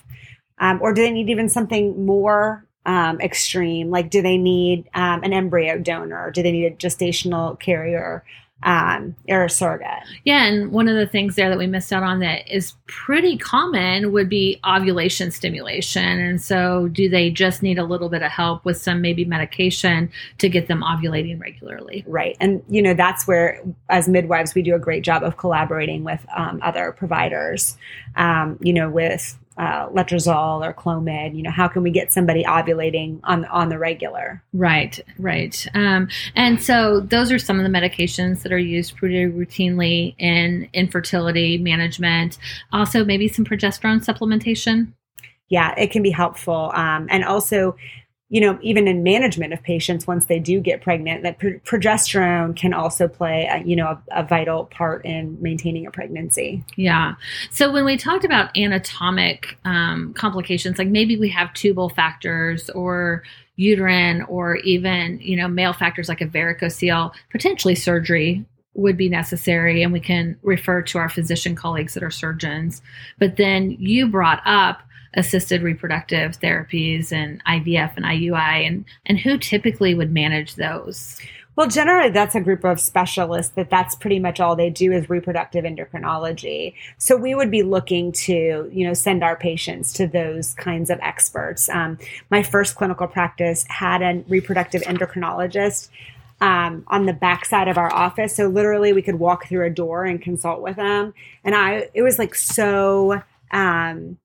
Um, 0.58 0.80
or 0.82 0.92
do 0.92 1.02
they 1.02 1.10
need 1.10 1.30
even 1.30 1.48
something 1.48 2.04
more 2.04 2.66
um, 2.86 3.20
extreme. 3.20 3.90
Like, 3.90 4.10
do 4.10 4.20
they 4.20 4.36
need 4.36 4.88
um, 4.94 5.22
an 5.22 5.32
embryo 5.32 5.78
donor? 5.78 6.30
Do 6.30 6.42
they 6.42 6.52
need 6.52 6.66
a 6.66 6.70
gestational 6.72 7.58
carrier? 7.58 8.24
um, 8.64 9.14
or 9.28 9.44
a 9.44 9.50
surrogate. 9.50 10.02
Yeah, 10.24 10.46
and 10.46 10.72
one 10.72 10.88
of 10.88 10.96
the 10.96 11.06
things 11.06 11.36
there 11.36 11.50
that 11.50 11.58
we 11.58 11.66
missed 11.66 11.92
out 11.92 12.02
on 12.02 12.20
that 12.20 12.48
is 12.48 12.74
pretty 12.86 13.36
common 13.36 14.10
would 14.12 14.28
be 14.28 14.58
ovulation 14.66 15.30
stimulation. 15.30 16.02
And 16.02 16.40
so, 16.40 16.88
do 16.88 17.08
they 17.08 17.30
just 17.30 17.62
need 17.62 17.78
a 17.78 17.84
little 17.84 18.08
bit 18.08 18.22
of 18.22 18.30
help 18.30 18.64
with 18.64 18.78
some 18.78 19.00
maybe 19.00 19.24
medication 19.24 20.10
to 20.38 20.48
get 20.48 20.66
them 20.66 20.82
ovulating 20.82 21.38
regularly? 21.40 22.04
Right. 22.06 22.36
And, 22.40 22.62
you 22.68 22.80
know, 22.80 22.94
that's 22.94 23.26
where, 23.26 23.60
as 23.90 24.08
midwives, 24.08 24.54
we 24.54 24.62
do 24.62 24.74
a 24.74 24.78
great 24.78 25.04
job 25.04 25.22
of 25.22 25.36
collaborating 25.36 26.04
with 26.04 26.24
um, 26.34 26.60
other 26.62 26.92
providers, 26.92 27.76
um, 28.16 28.58
you 28.62 28.72
know, 28.72 28.88
with 28.88 29.38
uh, 29.56 29.88
letrozole 29.90 30.66
or 30.66 30.72
clomid 30.72 31.36
you 31.36 31.42
know 31.42 31.50
how 31.50 31.68
can 31.68 31.82
we 31.82 31.90
get 31.90 32.12
somebody 32.12 32.42
ovulating 32.44 33.20
on 33.24 33.44
on 33.46 33.68
the 33.68 33.78
regular? 33.78 34.42
Right 34.52 34.98
right. 35.18 35.66
Um, 35.74 36.08
and 36.34 36.60
so 36.60 37.00
those 37.00 37.30
are 37.30 37.38
some 37.38 37.58
of 37.58 37.64
the 37.64 37.78
medications 37.78 38.42
that 38.42 38.52
are 38.52 38.58
used 38.58 38.96
pretty 38.96 39.26
routinely 39.26 40.14
in 40.18 40.68
infertility 40.72 41.58
management. 41.58 42.38
Also 42.72 43.04
maybe 43.04 43.28
some 43.28 43.44
progesterone 43.44 44.04
supplementation. 44.04 44.92
Yeah 45.48 45.74
it 45.78 45.92
can 45.92 46.02
be 46.02 46.10
helpful. 46.10 46.72
Um, 46.74 47.06
and 47.10 47.24
also 47.24 47.76
you 48.30 48.40
know, 48.40 48.58
even 48.62 48.88
in 48.88 49.02
management 49.02 49.52
of 49.52 49.62
patients 49.62 50.06
once 50.06 50.26
they 50.26 50.38
do 50.38 50.60
get 50.60 50.80
pregnant, 50.80 51.22
that 51.22 51.38
pro- 51.38 51.58
progesterone 51.60 52.56
can 52.56 52.72
also 52.72 53.06
play, 53.06 53.46
a, 53.50 53.62
you 53.64 53.76
know, 53.76 53.86
a, 53.86 54.02
a, 54.12 54.24
vital 54.24 54.64
part 54.64 55.04
in 55.04 55.40
maintaining 55.42 55.86
a 55.86 55.90
pregnancy. 55.90 56.64
Yeah. 56.76 57.14
So 57.50 57.70
when 57.70 57.84
we 57.84 57.96
talked 57.96 58.24
about 58.24 58.56
anatomic 58.56 59.58
um, 59.64 60.14
complications, 60.14 60.78
like 60.78 60.88
maybe 60.88 61.18
we 61.18 61.28
have 61.28 61.52
tubal 61.52 61.90
factors 61.90 62.70
or 62.70 63.22
uterine 63.56 64.22
or 64.22 64.56
even, 64.56 65.20
you 65.20 65.36
know, 65.36 65.46
male 65.46 65.74
factors 65.74 66.08
like 66.08 66.22
a 66.22 66.26
varicocele, 66.26 67.12
potentially 67.30 67.74
surgery 67.74 68.44
would 68.74 68.96
be 68.96 69.08
necessary 69.08 69.82
and 69.82 69.92
we 69.92 70.00
can 70.00 70.36
refer 70.42 70.82
to 70.82 70.98
our 70.98 71.08
physician 71.08 71.54
colleagues 71.54 71.94
that 71.94 72.02
are 72.02 72.10
surgeons. 72.10 72.82
But 73.18 73.36
then 73.36 73.70
you 73.78 74.08
brought 74.08 74.42
up 74.44 74.82
assisted 75.14 75.62
reproductive 75.62 76.38
therapies 76.40 77.12
and 77.12 77.42
IVF 77.44 77.96
and 77.96 78.04
IUI 78.04 78.66
and 78.66 78.84
and 79.06 79.18
who 79.18 79.38
typically 79.38 79.94
would 79.94 80.12
manage 80.12 80.54
those? 80.56 81.20
Well, 81.56 81.68
generally, 81.68 82.10
that's 82.10 82.34
a 82.34 82.40
group 82.40 82.64
of 82.64 82.80
specialists 82.80 83.52
that 83.54 83.70
that's 83.70 83.94
pretty 83.94 84.18
much 84.18 84.40
all 84.40 84.56
they 84.56 84.70
do 84.70 84.90
is 84.92 85.08
reproductive 85.08 85.64
endocrinology. 85.64 86.74
So 86.98 87.16
we 87.16 87.34
would 87.34 87.50
be 87.50 87.62
looking 87.62 88.10
to, 88.12 88.68
you 88.72 88.86
know, 88.86 88.92
send 88.92 89.22
our 89.22 89.36
patients 89.36 89.92
to 89.94 90.08
those 90.08 90.54
kinds 90.54 90.90
of 90.90 90.98
experts. 91.00 91.68
Um, 91.68 91.98
my 92.28 92.42
first 92.42 92.74
clinical 92.74 93.06
practice 93.06 93.64
had 93.68 94.02
a 94.02 94.24
reproductive 94.26 94.82
endocrinologist 94.82 95.90
um, 96.40 96.82
on 96.88 97.06
the 97.06 97.12
backside 97.12 97.68
of 97.68 97.78
our 97.78 97.92
office. 97.92 98.34
So 98.34 98.48
literally, 98.48 98.92
we 98.92 99.02
could 99.02 99.20
walk 99.20 99.46
through 99.46 99.64
a 99.64 99.70
door 99.70 100.04
and 100.04 100.20
consult 100.20 100.60
with 100.60 100.74
them, 100.74 101.14
and 101.44 101.54
I 101.54 101.88
it 101.94 102.02
was 102.02 102.18
like 102.18 102.34
so. 102.34 103.22
Um, 103.52 104.18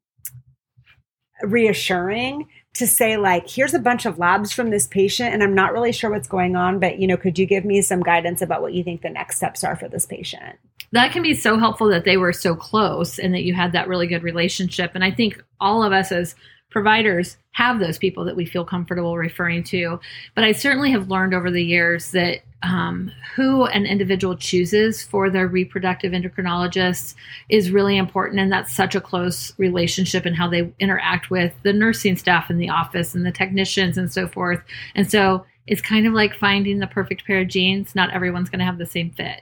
reassuring 1.44 2.48
to 2.74 2.86
say 2.86 3.18
like 3.18 3.50
here's 3.50 3.74
a 3.74 3.80
bunch 3.80 4.06
of 4.06 4.20
labs 4.20 4.52
from 4.52 4.70
this 4.70 4.88
patient 4.88 5.34
and 5.34 5.42
i'm 5.44 5.56
not 5.56 5.74
really 5.74 5.92
sure 5.92 6.10
what's 6.10 6.28
going 6.28 6.56
on 6.56 6.80
but 6.80 7.00
you 7.00 7.08
know 7.08 7.18
could 7.18 7.40
you 7.40 7.46
give 7.46 7.66
me 7.66 7.82
some 7.82 8.02
guidance 8.02 8.42
about 8.42 8.62
what 8.62 8.74
you 8.74 8.84
think 8.84 9.02
the 9.02 9.10
next 9.10 9.38
steps 9.38 9.64
are 9.64 9.76
for 9.76 9.88
this 9.88 10.06
patient? 10.06 10.58
That 10.92 11.12
can 11.12 11.22
be 11.22 11.36
so 11.36 11.60
helpful 11.60 11.88
that 11.90 12.04
they 12.04 12.18
were 12.18 12.34
so 12.34 12.56
close 12.56 13.20
and 13.20 13.34
that 13.36 13.44
you 13.44 13.54
had 13.54 13.74
that 13.74 13.88
really 13.88 14.08
good 14.08 14.24
relationship. 14.24 14.92
And 14.96 15.04
i 15.04 15.12
think 15.12 15.44
all 15.60 15.84
of 15.84 15.94
us 15.94 16.12
as 16.12 16.36
providers 16.70 17.38
have 17.52 17.80
those 17.80 17.98
people 17.98 18.24
that 18.26 18.36
we 18.36 18.46
feel 18.46 18.64
comfortable 18.64 19.18
referring 19.18 19.64
to. 19.64 20.00
But 20.36 20.44
I 20.44 20.52
certainly 20.52 20.92
have 20.92 21.10
learned 21.10 21.34
over 21.34 21.52
the 21.52 21.64
years 21.64 22.12
that 22.12 22.42
um, 22.62 23.12
who 23.36 23.66
an 23.66 23.86
individual 23.86 24.36
chooses 24.36 25.04
for 25.04 25.30
their 25.30 25.48
reproductive 25.48 26.12
endocrinologist 26.12 27.16
is 27.50 27.72
really 27.72 27.98
important. 27.98 28.40
And 28.40 28.52
that's 28.52 28.74
such 28.74 28.96
a 28.96 29.02
close 29.02 29.54
relationship 29.58 30.26
and 30.26 30.36
how 30.36 30.50
they 30.50 30.72
interact 30.80 31.30
with 31.30 31.54
the 31.64 31.74
nursing 31.74 32.18
staff 32.18 32.50
in 32.50 32.58
the 32.58 32.70
office 32.70 33.16
and 33.16 33.26
the 33.26 33.32
technicians 33.32 33.98
and 33.98 34.12
so 34.12 34.28
forth. 34.28 34.62
And 34.96 35.10
so 35.10 35.46
it's 35.68 35.82
kind 35.82 36.06
of 36.06 36.14
like 36.14 36.36
finding 36.36 36.80
the 36.80 36.88
perfect 36.88 37.26
pair 37.26 37.42
of 37.42 37.48
jeans. 37.48 37.96
Not 37.96 38.12
everyone's 38.12 38.50
going 38.50 38.60
to 38.60 38.66
have 38.66 38.78
the 38.78 38.86
same 38.86 39.12
fit. 39.12 39.42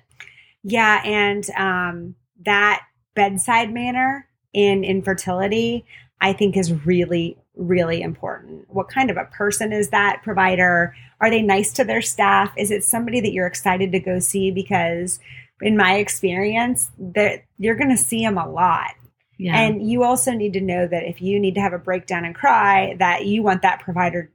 Yeah. 0.63 1.01
And 1.03 1.49
um, 1.51 2.15
that 2.45 2.83
bedside 3.15 3.73
manner 3.73 4.27
in 4.53 4.83
infertility 4.83 5.85
I 6.21 6.33
think 6.33 6.57
is 6.57 6.73
really, 6.85 7.37
really 7.55 8.01
important. 8.01 8.65
What 8.69 8.89
kind 8.89 9.09
of 9.09 9.17
a 9.17 9.25
person 9.25 9.71
is 9.71 9.89
that 9.89 10.21
provider? 10.23 10.95
Are 11.21 11.29
they 11.29 11.41
nice 11.41 11.73
to 11.73 11.83
their 11.83 12.01
staff? 12.01 12.53
Is 12.57 12.71
it 12.71 12.83
somebody 12.83 13.19
that 13.21 13.33
you're 13.33 13.47
excited 13.47 13.91
to 13.91 13.99
go 13.99 14.19
see? 14.19 14.51
Because 14.51 15.19
in 15.61 15.77
my 15.77 15.95
experience, 15.95 16.91
that 16.97 17.43
you're 17.57 17.75
going 17.75 17.89
to 17.89 17.97
see 17.97 18.23
them 18.23 18.37
a 18.37 18.49
lot. 18.49 18.91
Yeah. 19.37 19.59
And 19.59 19.87
you 19.87 20.03
also 20.03 20.31
need 20.31 20.53
to 20.53 20.61
know 20.61 20.87
that 20.87 21.03
if 21.03 21.21
you 21.21 21.39
need 21.39 21.55
to 21.55 21.61
have 21.61 21.73
a 21.73 21.79
breakdown 21.79 22.25
and 22.25 22.33
cry, 22.33 22.95
that 22.97 23.25
you 23.25 23.43
want 23.43 23.61
that 23.61 23.79
provider 23.79 24.31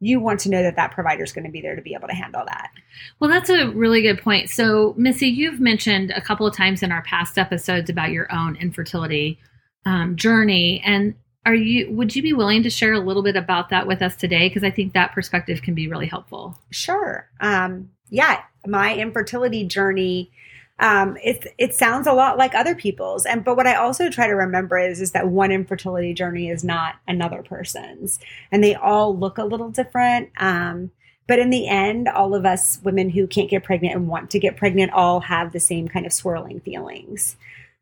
you 0.00 0.20
want 0.20 0.40
to 0.40 0.50
know 0.50 0.62
that 0.62 0.76
that 0.76 0.92
provider 0.92 1.24
is 1.24 1.32
going 1.32 1.44
to 1.44 1.50
be 1.50 1.60
there 1.60 1.74
to 1.74 1.82
be 1.82 1.94
able 1.94 2.08
to 2.08 2.14
handle 2.14 2.44
that. 2.46 2.70
Well, 3.18 3.30
that's 3.30 3.48
a 3.48 3.70
really 3.70 4.02
good 4.02 4.20
point. 4.20 4.50
So, 4.50 4.94
Missi, 4.96 5.26
you've 5.26 5.60
mentioned 5.60 6.12
a 6.14 6.20
couple 6.20 6.46
of 6.46 6.54
times 6.54 6.82
in 6.82 6.92
our 6.92 7.02
past 7.02 7.38
episodes 7.38 7.88
about 7.88 8.10
your 8.10 8.30
own 8.32 8.56
infertility 8.56 9.38
um, 9.86 10.16
journey. 10.16 10.82
And 10.84 11.14
are 11.46 11.54
you 11.54 11.90
would 11.92 12.14
you 12.14 12.22
be 12.22 12.32
willing 12.34 12.62
to 12.64 12.70
share 12.70 12.92
a 12.92 13.00
little 13.00 13.22
bit 13.22 13.36
about 13.36 13.70
that 13.70 13.86
with 13.86 14.02
us 14.02 14.16
today? 14.16 14.48
Because 14.48 14.64
I 14.64 14.70
think 14.70 14.92
that 14.92 15.12
perspective 15.12 15.62
can 15.62 15.74
be 15.74 15.88
really 15.88 16.08
helpful. 16.08 16.58
Sure. 16.70 17.30
Um, 17.40 17.90
yeah, 18.10 18.42
my 18.66 18.94
infertility 18.94 19.64
journey. 19.64 20.30
Um, 20.78 21.16
it 21.24 21.46
it 21.56 21.72
sounds 21.72 22.06
a 22.06 22.12
lot 22.12 22.36
like 22.36 22.54
other 22.54 22.74
people's, 22.74 23.24
and 23.24 23.42
but 23.42 23.56
what 23.56 23.66
I 23.66 23.76
also 23.76 24.10
try 24.10 24.26
to 24.26 24.34
remember 24.34 24.76
is 24.76 25.00
is 25.00 25.12
that 25.12 25.28
one 25.28 25.50
infertility 25.50 26.12
journey 26.12 26.50
is 26.50 26.62
not 26.62 26.96
another 27.08 27.42
person's, 27.42 28.18
and 28.52 28.62
they 28.62 28.74
all 28.74 29.16
look 29.16 29.38
a 29.38 29.44
little 29.44 29.70
different. 29.70 30.30
Um, 30.36 30.90
but 31.26 31.38
in 31.38 31.48
the 31.48 31.66
end, 31.66 32.08
all 32.08 32.34
of 32.34 32.44
us 32.44 32.78
women 32.84 33.08
who 33.08 33.26
can't 33.26 33.48
get 33.48 33.64
pregnant 33.64 33.94
and 33.94 34.06
want 34.06 34.30
to 34.30 34.38
get 34.38 34.58
pregnant 34.58 34.92
all 34.92 35.20
have 35.20 35.52
the 35.52 35.60
same 35.60 35.88
kind 35.88 36.04
of 36.04 36.12
swirling 36.12 36.60
feelings. 36.60 37.36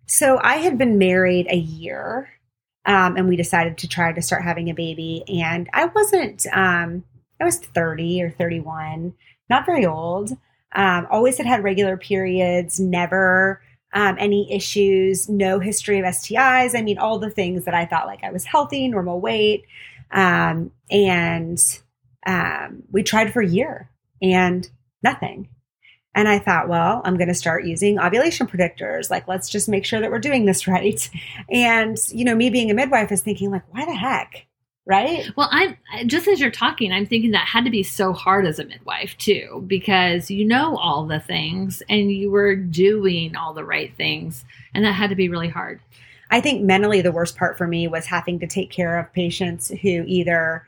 So 0.06 0.38
I 0.42 0.56
had 0.56 0.78
been 0.78 0.98
married 0.98 1.46
a 1.48 1.56
year, 1.56 2.28
um, 2.86 3.16
and 3.16 3.28
we 3.28 3.36
decided 3.36 3.78
to 3.78 3.88
try 3.88 4.12
to 4.12 4.22
start 4.22 4.42
having 4.42 4.68
a 4.68 4.74
baby. 4.74 5.24
And 5.28 5.68
I 5.72 5.86
wasn't, 5.86 6.46
um, 6.52 7.04
I 7.40 7.44
was 7.44 7.58
30 7.58 8.22
or 8.22 8.30
31, 8.30 9.14
not 9.48 9.66
very 9.66 9.86
old. 9.86 10.36
Um, 10.72 11.06
always 11.10 11.38
had 11.38 11.46
had 11.46 11.62
regular 11.62 11.96
periods, 11.96 12.80
never 12.80 13.62
um, 13.94 14.16
any 14.18 14.52
issues, 14.52 15.28
no 15.28 15.60
history 15.60 16.00
of 16.00 16.04
STIs. 16.04 16.76
I 16.76 16.82
mean, 16.82 16.98
all 16.98 17.18
the 17.18 17.30
things 17.30 17.64
that 17.64 17.74
I 17.74 17.86
thought 17.86 18.06
like 18.06 18.24
I 18.24 18.30
was 18.30 18.44
healthy, 18.44 18.88
normal 18.88 19.20
weight. 19.20 19.64
Um, 20.10 20.72
and 20.90 21.58
um, 22.26 22.82
we 22.90 23.02
tried 23.02 23.32
for 23.32 23.40
a 23.40 23.48
year 23.48 23.88
and 24.20 24.68
nothing. 25.02 25.48
And 26.14 26.28
I 26.28 26.38
thought, 26.38 26.68
well, 26.68 27.02
I'm 27.04 27.16
going 27.16 27.28
to 27.28 27.34
start 27.34 27.64
using 27.64 27.98
ovulation 27.98 28.46
predictors. 28.46 29.10
Like, 29.10 29.26
let's 29.26 29.48
just 29.48 29.68
make 29.68 29.84
sure 29.84 30.00
that 30.00 30.10
we're 30.10 30.18
doing 30.18 30.44
this 30.44 30.66
right. 30.68 31.08
And, 31.50 31.98
you 32.10 32.24
know, 32.24 32.34
me 32.34 32.50
being 32.50 32.70
a 32.70 32.74
midwife 32.74 33.12
is 33.12 33.22
thinking, 33.22 33.50
like, 33.50 33.64
why 33.72 33.84
the 33.84 33.94
heck? 33.94 34.46
Right. 34.86 35.30
Well, 35.34 35.48
I'm 35.50 35.78
just 36.06 36.28
as 36.28 36.40
you're 36.40 36.50
talking, 36.50 36.92
I'm 36.92 37.06
thinking 37.06 37.30
that 37.30 37.48
had 37.48 37.64
to 37.64 37.70
be 37.70 37.82
so 37.82 38.12
hard 38.12 38.46
as 38.46 38.58
a 38.58 38.66
midwife, 38.66 39.16
too, 39.16 39.64
because 39.66 40.30
you 40.30 40.44
know 40.44 40.76
all 40.76 41.06
the 41.06 41.20
things 41.20 41.82
and 41.88 42.12
you 42.12 42.30
were 42.30 42.54
doing 42.54 43.34
all 43.34 43.54
the 43.54 43.64
right 43.64 43.96
things. 43.96 44.44
And 44.74 44.84
that 44.84 44.92
had 44.92 45.08
to 45.08 45.16
be 45.16 45.30
really 45.30 45.48
hard. 45.48 45.80
I 46.30 46.40
think 46.40 46.62
mentally, 46.62 47.00
the 47.00 47.12
worst 47.12 47.36
part 47.36 47.56
for 47.56 47.66
me 47.66 47.88
was 47.88 48.06
having 48.06 48.38
to 48.40 48.46
take 48.46 48.70
care 48.70 48.98
of 48.98 49.12
patients 49.12 49.68
who 49.68 50.04
either 50.06 50.66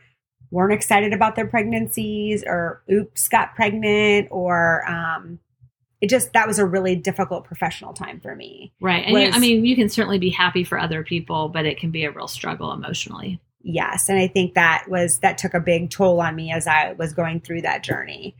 weren't 0.56 0.72
excited 0.72 1.12
about 1.12 1.36
their 1.36 1.46
pregnancies 1.46 2.42
or 2.46 2.82
oops 2.90 3.28
got 3.28 3.54
pregnant 3.54 4.26
or 4.30 4.88
um, 4.88 5.38
it 6.00 6.08
just 6.08 6.32
that 6.32 6.46
was 6.46 6.58
a 6.58 6.64
really 6.64 6.96
difficult 6.96 7.44
professional 7.44 7.92
time 7.92 8.20
for 8.20 8.34
me. 8.34 8.72
Right. 8.80 9.04
And 9.04 9.12
was, 9.12 9.22
you, 9.22 9.30
i 9.32 9.38
mean 9.38 9.66
you 9.66 9.76
can 9.76 9.90
certainly 9.90 10.18
be 10.18 10.30
happy 10.30 10.64
for 10.64 10.78
other 10.78 11.04
people 11.04 11.50
but 11.50 11.66
it 11.66 11.78
can 11.78 11.90
be 11.90 12.04
a 12.04 12.10
real 12.10 12.26
struggle 12.26 12.72
emotionally. 12.72 13.38
Yes. 13.62 14.08
And 14.08 14.18
i 14.18 14.26
think 14.26 14.54
that 14.54 14.86
was 14.88 15.18
that 15.18 15.36
took 15.36 15.52
a 15.52 15.60
big 15.60 15.90
toll 15.90 16.22
on 16.22 16.34
me 16.34 16.50
as 16.50 16.66
i 16.66 16.94
was 16.94 17.12
going 17.12 17.40
through 17.40 17.60
that 17.62 17.84
journey. 17.84 18.34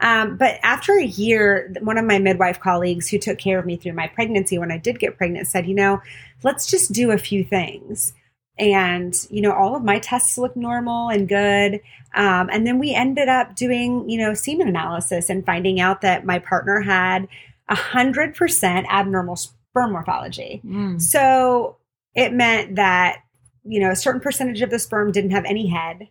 Um, 0.00 0.36
but 0.36 0.58
after 0.64 0.98
a 0.98 1.04
year, 1.04 1.72
one 1.80 1.96
of 1.96 2.04
my 2.04 2.18
midwife 2.18 2.58
colleagues 2.58 3.08
who 3.08 3.18
took 3.18 3.38
care 3.38 3.60
of 3.60 3.64
me 3.64 3.76
through 3.76 3.92
my 3.92 4.08
pregnancy 4.08 4.58
when 4.58 4.72
I 4.72 4.76
did 4.76 4.98
get 4.98 5.16
pregnant 5.16 5.46
said, 5.46 5.64
you 5.64 5.76
know, 5.76 6.02
let's 6.42 6.66
just 6.66 6.92
do 6.92 7.12
a 7.12 7.18
few 7.18 7.44
things 7.44 8.12
and 8.58 9.14
you 9.30 9.40
know 9.40 9.52
all 9.52 9.74
of 9.74 9.82
my 9.82 9.98
tests 9.98 10.38
looked 10.38 10.56
normal 10.56 11.08
and 11.08 11.28
good. 11.28 11.80
Um, 12.14 12.50
and 12.52 12.66
then 12.66 12.78
we 12.78 12.94
ended 12.94 13.28
up 13.28 13.56
doing 13.56 14.08
you 14.08 14.18
know 14.18 14.34
semen 14.34 14.68
analysis 14.68 15.30
and 15.30 15.44
finding 15.44 15.80
out 15.80 16.00
that 16.02 16.24
my 16.26 16.38
partner 16.38 16.80
had 16.80 17.28
a 17.68 17.74
hundred 17.74 18.34
percent 18.34 18.86
abnormal 18.90 19.36
sperm 19.36 19.92
morphology. 19.92 20.60
Mm. 20.64 21.00
so 21.00 21.76
it 22.14 22.32
meant 22.32 22.76
that 22.76 23.18
you 23.64 23.80
know 23.80 23.90
a 23.90 23.96
certain 23.96 24.20
percentage 24.20 24.62
of 24.62 24.70
the 24.70 24.78
sperm 24.78 25.12
didn't 25.12 25.30
have 25.30 25.44
any 25.44 25.68
head 25.68 26.08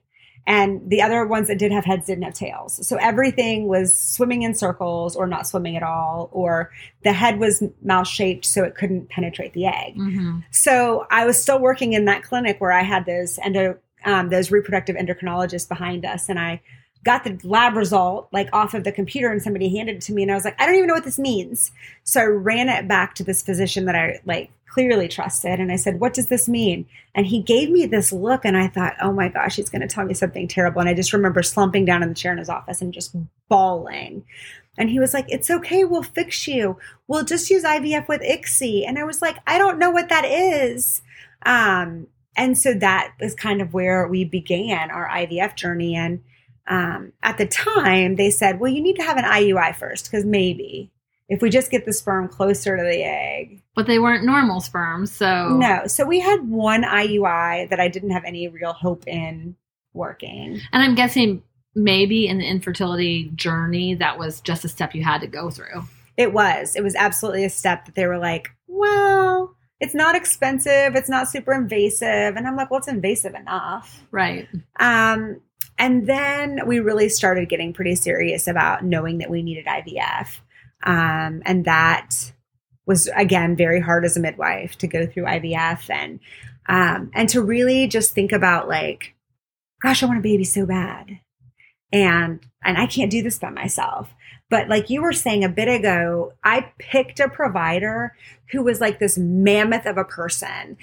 and 0.48 0.90
the 0.90 1.02
other 1.02 1.26
ones 1.26 1.48
that 1.48 1.60
did 1.60 1.72
have 1.72 1.86
heads 1.86 2.08
didn't 2.08 2.24
have 2.24 2.34
tails. 2.34 2.86
So 2.88 2.98
everything 2.98 3.68
was 3.68 3.96
swimming 3.96 4.42
in 4.42 4.56
circles 4.56 5.16
or 5.16 5.28
not 5.28 5.48
swimming 5.48 5.78
at 5.78 5.84
all, 5.84 6.30
or 6.32 6.72
the 7.04 7.14
head 7.14 7.40
was 7.40 7.64
mouse 7.84 8.10
shaped 8.10 8.46
so 8.46 8.64
it 8.64 8.76
couldn't 8.76 9.10
penetrate 9.10 9.54
the 9.54 9.68
egg. 9.68 9.98
Mm-hmm. 9.98 10.40
So 10.50 11.06
I 11.12 11.26
was 11.26 11.42
still 11.42 11.60
working 11.60 11.94
in 11.94 12.06
that 12.06 12.24
clinic 12.24 12.60
where 12.60 12.72
I 12.72 12.82
had 12.82 13.06
those 13.06 13.40
endo, 13.40 13.78
um, 14.04 14.30
those 14.30 14.52
reproductive 14.52 14.96
endocrinologists 14.96 15.70
behind 15.70 16.06
us, 16.06 16.28
and 16.28 16.40
I 16.40 16.62
got 17.04 17.24
the 17.24 17.40
lab 17.44 17.76
result 17.76 18.28
like 18.32 18.48
off 18.54 18.74
of 18.74 18.84
the 18.84 18.92
computer 18.92 19.32
and 19.32 19.42
somebody 19.42 19.76
handed 19.76 19.98
it 19.98 20.02
to 20.04 20.14
me 20.14 20.22
and 20.22 20.32
I 20.32 20.36
was 20.36 20.46
like, 20.46 20.60
I 20.60 20.66
don't 20.66 20.76
even 20.76 20.88
know 20.88 20.94
what 20.94 21.04
this 21.04 21.20
means. 21.20 21.72
So 22.04 22.22
I 22.22 22.26
ran 22.26 22.70
it 22.70 22.88
back 22.88 23.16
to 23.16 23.24
this 23.24 23.42
physician 23.42 23.86
that 23.86 23.96
I 23.96 24.20
like 24.26 24.52
clearly 24.68 25.08
trusted 25.08 25.60
and 25.60 25.72
I 25.72 25.76
said, 25.76 26.00
What 26.00 26.14
does 26.14 26.28
this 26.28 26.48
mean? 26.48 26.86
And 27.14 27.26
he 27.26 27.42
gave 27.42 27.70
me 27.70 27.86
this 27.86 28.14
look 28.14 28.46
and 28.46 28.56
I 28.56 28.68
thought, 28.68 28.96
Oh 29.02 29.12
my 29.12 29.30
gosh, 29.30 29.56
he's 29.56 29.70
gonna 29.70 29.88
tell 29.88 30.06
me 30.06 30.14
something 30.14 30.48
terrible. 30.48 30.80
And 30.80 30.90
I 30.90 30.94
just 30.94 31.14
remember 31.14 31.44
slumping 31.44 31.86
down 31.86 32.04
in 32.04 32.10
the 32.10 32.16
chair 32.16 32.32
in 32.32 32.38
his 32.38 32.50
office 32.50 32.82
and 32.82 32.94
just 32.94 33.16
bawling. 33.50 34.24
And 34.78 34.90
he 34.90 35.00
was 35.00 35.14
like, 35.14 35.26
It's 35.28 35.50
okay, 35.50 35.84
we'll 35.84 36.04
fix 36.04 36.48
you. 36.48 36.78
We'll 37.08 37.26
just 37.26 37.50
use 37.50 37.64
IVF 37.64 38.08
with 38.08 38.22
ICSI. 38.22 38.88
And 38.88 38.98
I 38.98 39.04
was 39.04 39.22
like, 39.22 39.38
I 39.46 39.58
don't 39.58 39.80
know 39.80 39.92
what 39.92 40.10
that 40.10 40.26
is. 40.26 41.02
Um, 41.46 42.08
and 42.38 42.58
so 42.58 42.74
that 42.76 43.14
is 43.20 43.36
kind 43.36 43.62
of 43.62 43.74
where 43.74 44.08
we 44.08 44.24
began 44.24 44.90
our 44.90 45.10
IVF 45.10 45.56
journey. 45.56 45.96
And 45.96 46.24
um, 46.72 47.12
at 47.22 47.38
the 47.38 47.46
time, 47.46 48.16
they 48.16 48.32
said, 48.32 48.60
well, 48.60 48.72
you 48.72 48.82
need 48.82 48.96
to 48.96 49.04
have 49.04 49.18
an 49.18 49.26
IUI 49.26 49.76
first 49.76 50.06
because 50.06 50.24
maybe 50.26 50.90
if 51.28 51.42
we 51.42 51.50
just 51.50 51.70
get 51.70 51.86
the 51.86 51.92
sperm 51.92 52.30
closer 52.30 52.78
to 52.78 52.84
the 52.84 53.04
egg. 53.04 53.62
But 53.76 53.88
they 53.88 54.00
weren't 54.00 54.26
normal 54.26 54.62
sperms, 54.62 55.12
so. 55.12 55.50
No. 55.50 55.86
So 55.88 56.06
we 56.06 56.22
had 56.22 56.48
one 56.50 56.84
IUI 56.84 57.70
that 57.70 57.82
I 57.82 57.90
didn't 57.90 58.12
have 58.12 58.24
any 58.24 58.48
real 58.48 58.72
hope 58.72 59.06
in 59.06 59.58
working. 59.94 60.62
And 60.72 60.82
I'm 60.82 60.96
guessing 60.96 61.44
maybe 61.76 62.28
in 62.28 62.38
the 62.38 62.48
infertility 62.48 63.32
journey, 63.36 63.96
that 63.96 64.18
was 64.18 64.40
just 64.40 64.64
a 64.64 64.70
step 64.70 64.96
you 64.96 65.04
had 65.04 65.20
to 65.22 65.28
go 65.28 65.50
through. 65.50 65.84
It 66.16 66.32
was. 66.32 66.78
It 66.78 66.84
was 66.84 66.96
absolutely 66.96 67.44
a 67.44 67.50
step 67.50 67.86
that 67.86 67.96
they 67.96 68.08
were 68.08 68.18
like, 68.18 68.50
well, 68.68 69.58
it's 69.82 69.96
not 69.96 70.16
expensive. 70.16 70.96
It's 70.96 71.10
not 71.10 71.28
super 71.28 71.52
invasive. 71.52 72.38
And 72.38 72.48
I'm 72.48 72.56
like, 72.56 72.72
well, 72.72 72.78
it's 72.78 72.88
invasive 72.88 73.36
enough. 73.36 74.06
Right. 74.12 74.48
Um, 74.80 75.42
and 75.82 76.06
then 76.06 76.60
we 76.68 76.80
really 76.80 77.10
started 77.10 77.50
getting 77.50 77.74
pretty 77.74 77.96
serious 77.96 78.48
about 78.48 78.86
knowing 78.86 79.18
that 79.18 79.32
we 79.32 79.42
needed 79.42 79.66
IVF. 79.66 80.40
Um, 80.84 81.42
and 81.44 81.66
that 81.66 82.32
was, 82.86 83.10
again, 83.16 83.56
very 83.56 83.80
hard 83.80 84.06
as 84.06 84.16
a 84.16 84.20
midwife 84.20 84.78
to 84.78 84.88
go 84.88 85.08
through 85.08 85.24
IVF 85.24 85.90
and, 85.90 86.20
um, 86.70 87.10
and 87.16 87.28
to 87.30 87.42
really 87.42 87.88
just 87.88 88.14
think 88.14 88.32
about 88.32 88.68
like, 88.68 89.16
gosh, 89.82 90.04
I 90.04 90.06
want 90.06 90.20
a 90.20 90.22
baby 90.22 90.44
so 90.44 90.68
bad. 90.68 91.20
And, 91.92 92.46
and 92.64 92.78
I 92.78 92.86
can't 92.86 93.10
do 93.10 93.24
this 93.24 93.40
by 93.40 93.50
myself. 93.50 94.08
But 94.52 94.70
like 94.70 94.92
you 94.92 95.02
were 95.02 95.14
saying 95.14 95.44
a 95.44 95.50
bit 95.50 95.68
ago, 95.68 96.34
I 96.44 96.72
picked 96.78 97.20
a 97.20 97.28
provider 97.28 98.16
who 98.52 98.62
was 98.62 98.80
like 98.80 99.00
this 99.00 99.18
mammoth 99.18 99.88
of 99.88 99.98
a 99.98 100.06
person. 100.06 100.78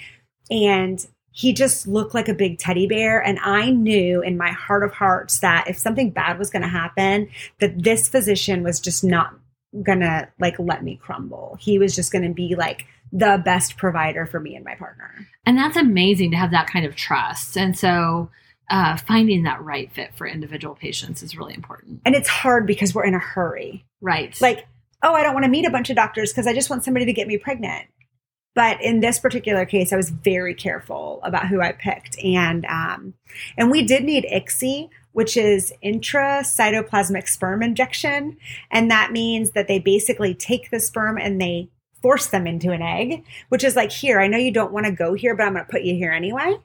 And 0.51 1.07
he 1.31 1.53
just 1.53 1.87
looked 1.87 2.13
like 2.13 2.27
a 2.27 2.33
big 2.33 2.57
teddy 2.57 2.87
bear. 2.87 3.23
And 3.23 3.39
I 3.39 3.69
knew 3.69 4.21
in 4.21 4.37
my 4.37 4.51
heart 4.51 4.83
of 4.83 4.93
hearts 4.93 5.39
that 5.39 5.67
if 5.67 5.77
something 5.77 6.09
bad 6.11 6.39
was 6.39 6.49
going 6.49 6.63
to 6.63 6.67
happen, 6.67 7.29
that 7.59 7.83
this 7.83 8.09
physician 8.09 8.63
was 8.63 8.79
just 8.79 9.03
not 9.03 9.33
going 9.83 9.99
to 9.99 10.27
like 10.39 10.57
let 10.57 10.83
me 10.83 10.99
crumble. 11.01 11.57
He 11.59 11.77
was 11.77 11.95
just 11.95 12.11
going 12.11 12.23
to 12.23 12.33
be 12.33 12.55
like 12.55 12.85
the 13.11 13.41
best 13.43 13.77
provider 13.77 14.25
for 14.25 14.39
me 14.39 14.55
and 14.55 14.65
my 14.65 14.75
partner. 14.75 15.27
And 15.45 15.57
that's 15.57 15.77
amazing 15.77 16.31
to 16.31 16.37
have 16.37 16.51
that 16.51 16.67
kind 16.67 16.85
of 16.85 16.95
trust. 16.95 17.57
And 17.57 17.77
so, 17.77 18.29
uh, 18.69 18.97
finding 18.97 19.43
that 19.43 19.63
right 19.63 19.91
fit 19.91 20.13
for 20.15 20.27
individual 20.27 20.75
patients 20.75 21.23
is 21.23 21.35
really 21.35 21.55
important. 21.55 22.01
And 22.05 22.15
it's 22.15 22.29
hard 22.29 22.67
because 22.67 22.93
we're 22.93 23.05
in 23.05 23.15
a 23.15 23.19
hurry. 23.19 23.83
Right. 23.99 24.39
Like, 24.41 24.67
oh, 25.01 25.13
I 25.13 25.23
don't 25.23 25.33
want 25.33 25.45
to 25.45 25.49
meet 25.49 25.65
a 25.65 25.71
bunch 25.71 25.89
of 25.89 25.95
doctors 25.95 26.31
because 26.31 26.45
I 26.45 26.53
just 26.53 26.69
want 26.69 26.83
somebody 26.83 27.05
to 27.05 27.13
get 27.13 27.27
me 27.27 27.37
pregnant. 27.37 27.87
But 28.55 28.81
in 28.81 28.99
this 28.99 29.19
particular 29.19 29.65
case, 29.65 29.93
I 29.93 29.97
was 29.97 30.09
very 30.09 30.53
careful 30.53 31.19
about 31.23 31.47
who 31.47 31.61
I 31.61 31.71
picked, 31.71 32.17
and 32.23 32.65
um, 32.65 33.13
and 33.57 33.71
we 33.71 33.83
did 33.83 34.03
need 34.03 34.25
ICSI, 34.31 34.89
which 35.11 35.37
is 35.37 35.73
intracytoplasmic 35.83 37.27
sperm 37.27 37.61
injection, 37.61 38.37
and 38.71 38.89
that 38.91 39.11
means 39.11 39.51
that 39.51 39.67
they 39.67 39.79
basically 39.79 40.33
take 40.33 40.71
the 40.71 40.79
sperm 40.79 41.17
and 41.17 41.39
they 41.39 41.69
force 42.01 42.27
them 42.27 42.47
into 42.47 42.71
an 42.71 42.81
egg, 42.81 43.23
which 43.49 43.63
is 43.63 43.75
like 43.75 43.91
here. 43.91 44.19
I 44.19 44.27
know 44.27 44.37
you 44.37 44.51
don't 44.51 44.71
want 44.71 44.85
to 44.85 44.91
go 44.91 45.13
here, 45.13 45.35
but 45.35 45.43
I'm 45.43 45.53
going 45.53 45.65
to 45.65 45.71
put 45.71 45.83
you 45.83 45.95
here 45.95 46.11
anyway. 46.11 46.55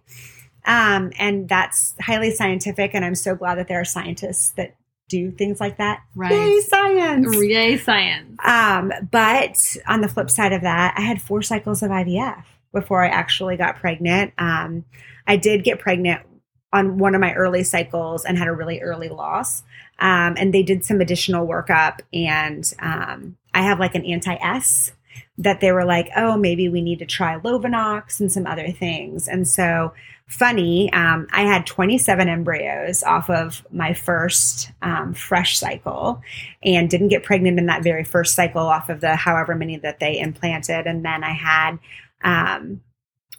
Um, 0.66 1.12
and 1.18 1.48
that's 1.48 1.94
highly 2.00 2.30
scientific, 2.30 2.92
and 2.94 3.04
I'm 3.04 3.14
so 3.14 3.34
glad 3.34 3.56
that 3.56 3.68
there 3.68 3.80
are 3.80 3.84
scientists 3.84 4.50
that 4.52 4.74
do 5.08 5.30
things 5.30 5.60
like 5.60 5.78
that. 5.78 6.02
Right. 6.14 6.32
Yay, 6.32 6.60
science. 6.60 7.36
Yay, 7.36 7.78
science. 7.78 8.38
Um, 8.44 8.92
but 9.10 9.76
on 9.86 10.00
the 10.00 10.08
flip 10.08 10.30
side 10.30 10.52
of 10.52 10.62
that, 10.62 10.94
I 10.96 11.02
had 11.02 11.20
four 11.20 11.42
cycles 11.42 11.82
of 11.82 11.90
IVF 11.90 12.44
before 12.72 13.04
I 13.04 13.08
actually 13.08 13.56
got 13.56 13.76
pregnant. 13.76 14.32
Um, 14.38 14.84
I 15.26 15.36
did 15.36 15.64
get 15.64 15.78
pregnant 15.78 16.22
on 16.72 16.98
one 16.98 17.14
of 17.14 17.20
my 17.20 17.32
early 17.34 17.62
cycles 17.62 18.24
and 18.24 18.36
had 18.36 18.48
a 18.48 18.52
really 18.52 18.80
early 18.80 19.08
loss. 19.08 19.62
Um, 20.00 20.34
and 20.36 20.52
they 20.52 20.62
did 20.62 20.84
some 20.84 21.00
additional 21.00 21.46
workup, 21.46 22.00
and 22.12 22.70
um, 22.80 23.36
I 23.54 23.62
have 23.62 23.78
like 23.78 23.94
an 23.94 24.04
anti 24.04 24.34
S 24.34 24.92
that 25.38 25.60
they 25.60 25.70
were 25.72 25.84
like, 25.84 26.10
oh, 26.16 26.36
maybe 26.36 26.68
we 26.68 26.80
need 26.80 26.98
to 26.98 27.06
try 27.06 27.38
Lovenox 27.38 28.20
and 28.20 28.30
some 28.30 28.46
other 28.46 28.70
things. 28.70 29.28
And 29.28 29.46
so 29.46 29.92
funny. 30.28 30.92
Um, 30.92 31.26
I 31.32 31.42
had 31.42 31.66
27 31.66 32.28
embryos 32.28 33.02
off 33.02 33.28
of 33.28 33.64
my 33.70 33.92
first 33.92 34.70
um, 34.82 35.14
fresh 35.14 35.58
cycle 35.58 36.22
and 36.62 36.88
didn't 36.88 37.08
get 37.08 37.22
pregnant 37.22 37.58
in 37.58 37.66
that 37.66 37.82
very 37.82 38.04
first 38.04 38.34
cycle 38.34 38.62
off 38.62 38.88
of 38.88 39.00
the 39.00 39.16
however 39.16 39.54
many 39.54 39.76
that 39.78 40.00
they 40.00 40.18
implanted. 40.18 40.86
And 40.86 41.04
then 41.04 41.22
I 41.22 41.32
had, 41.32 41.78
um, 42.22 42.80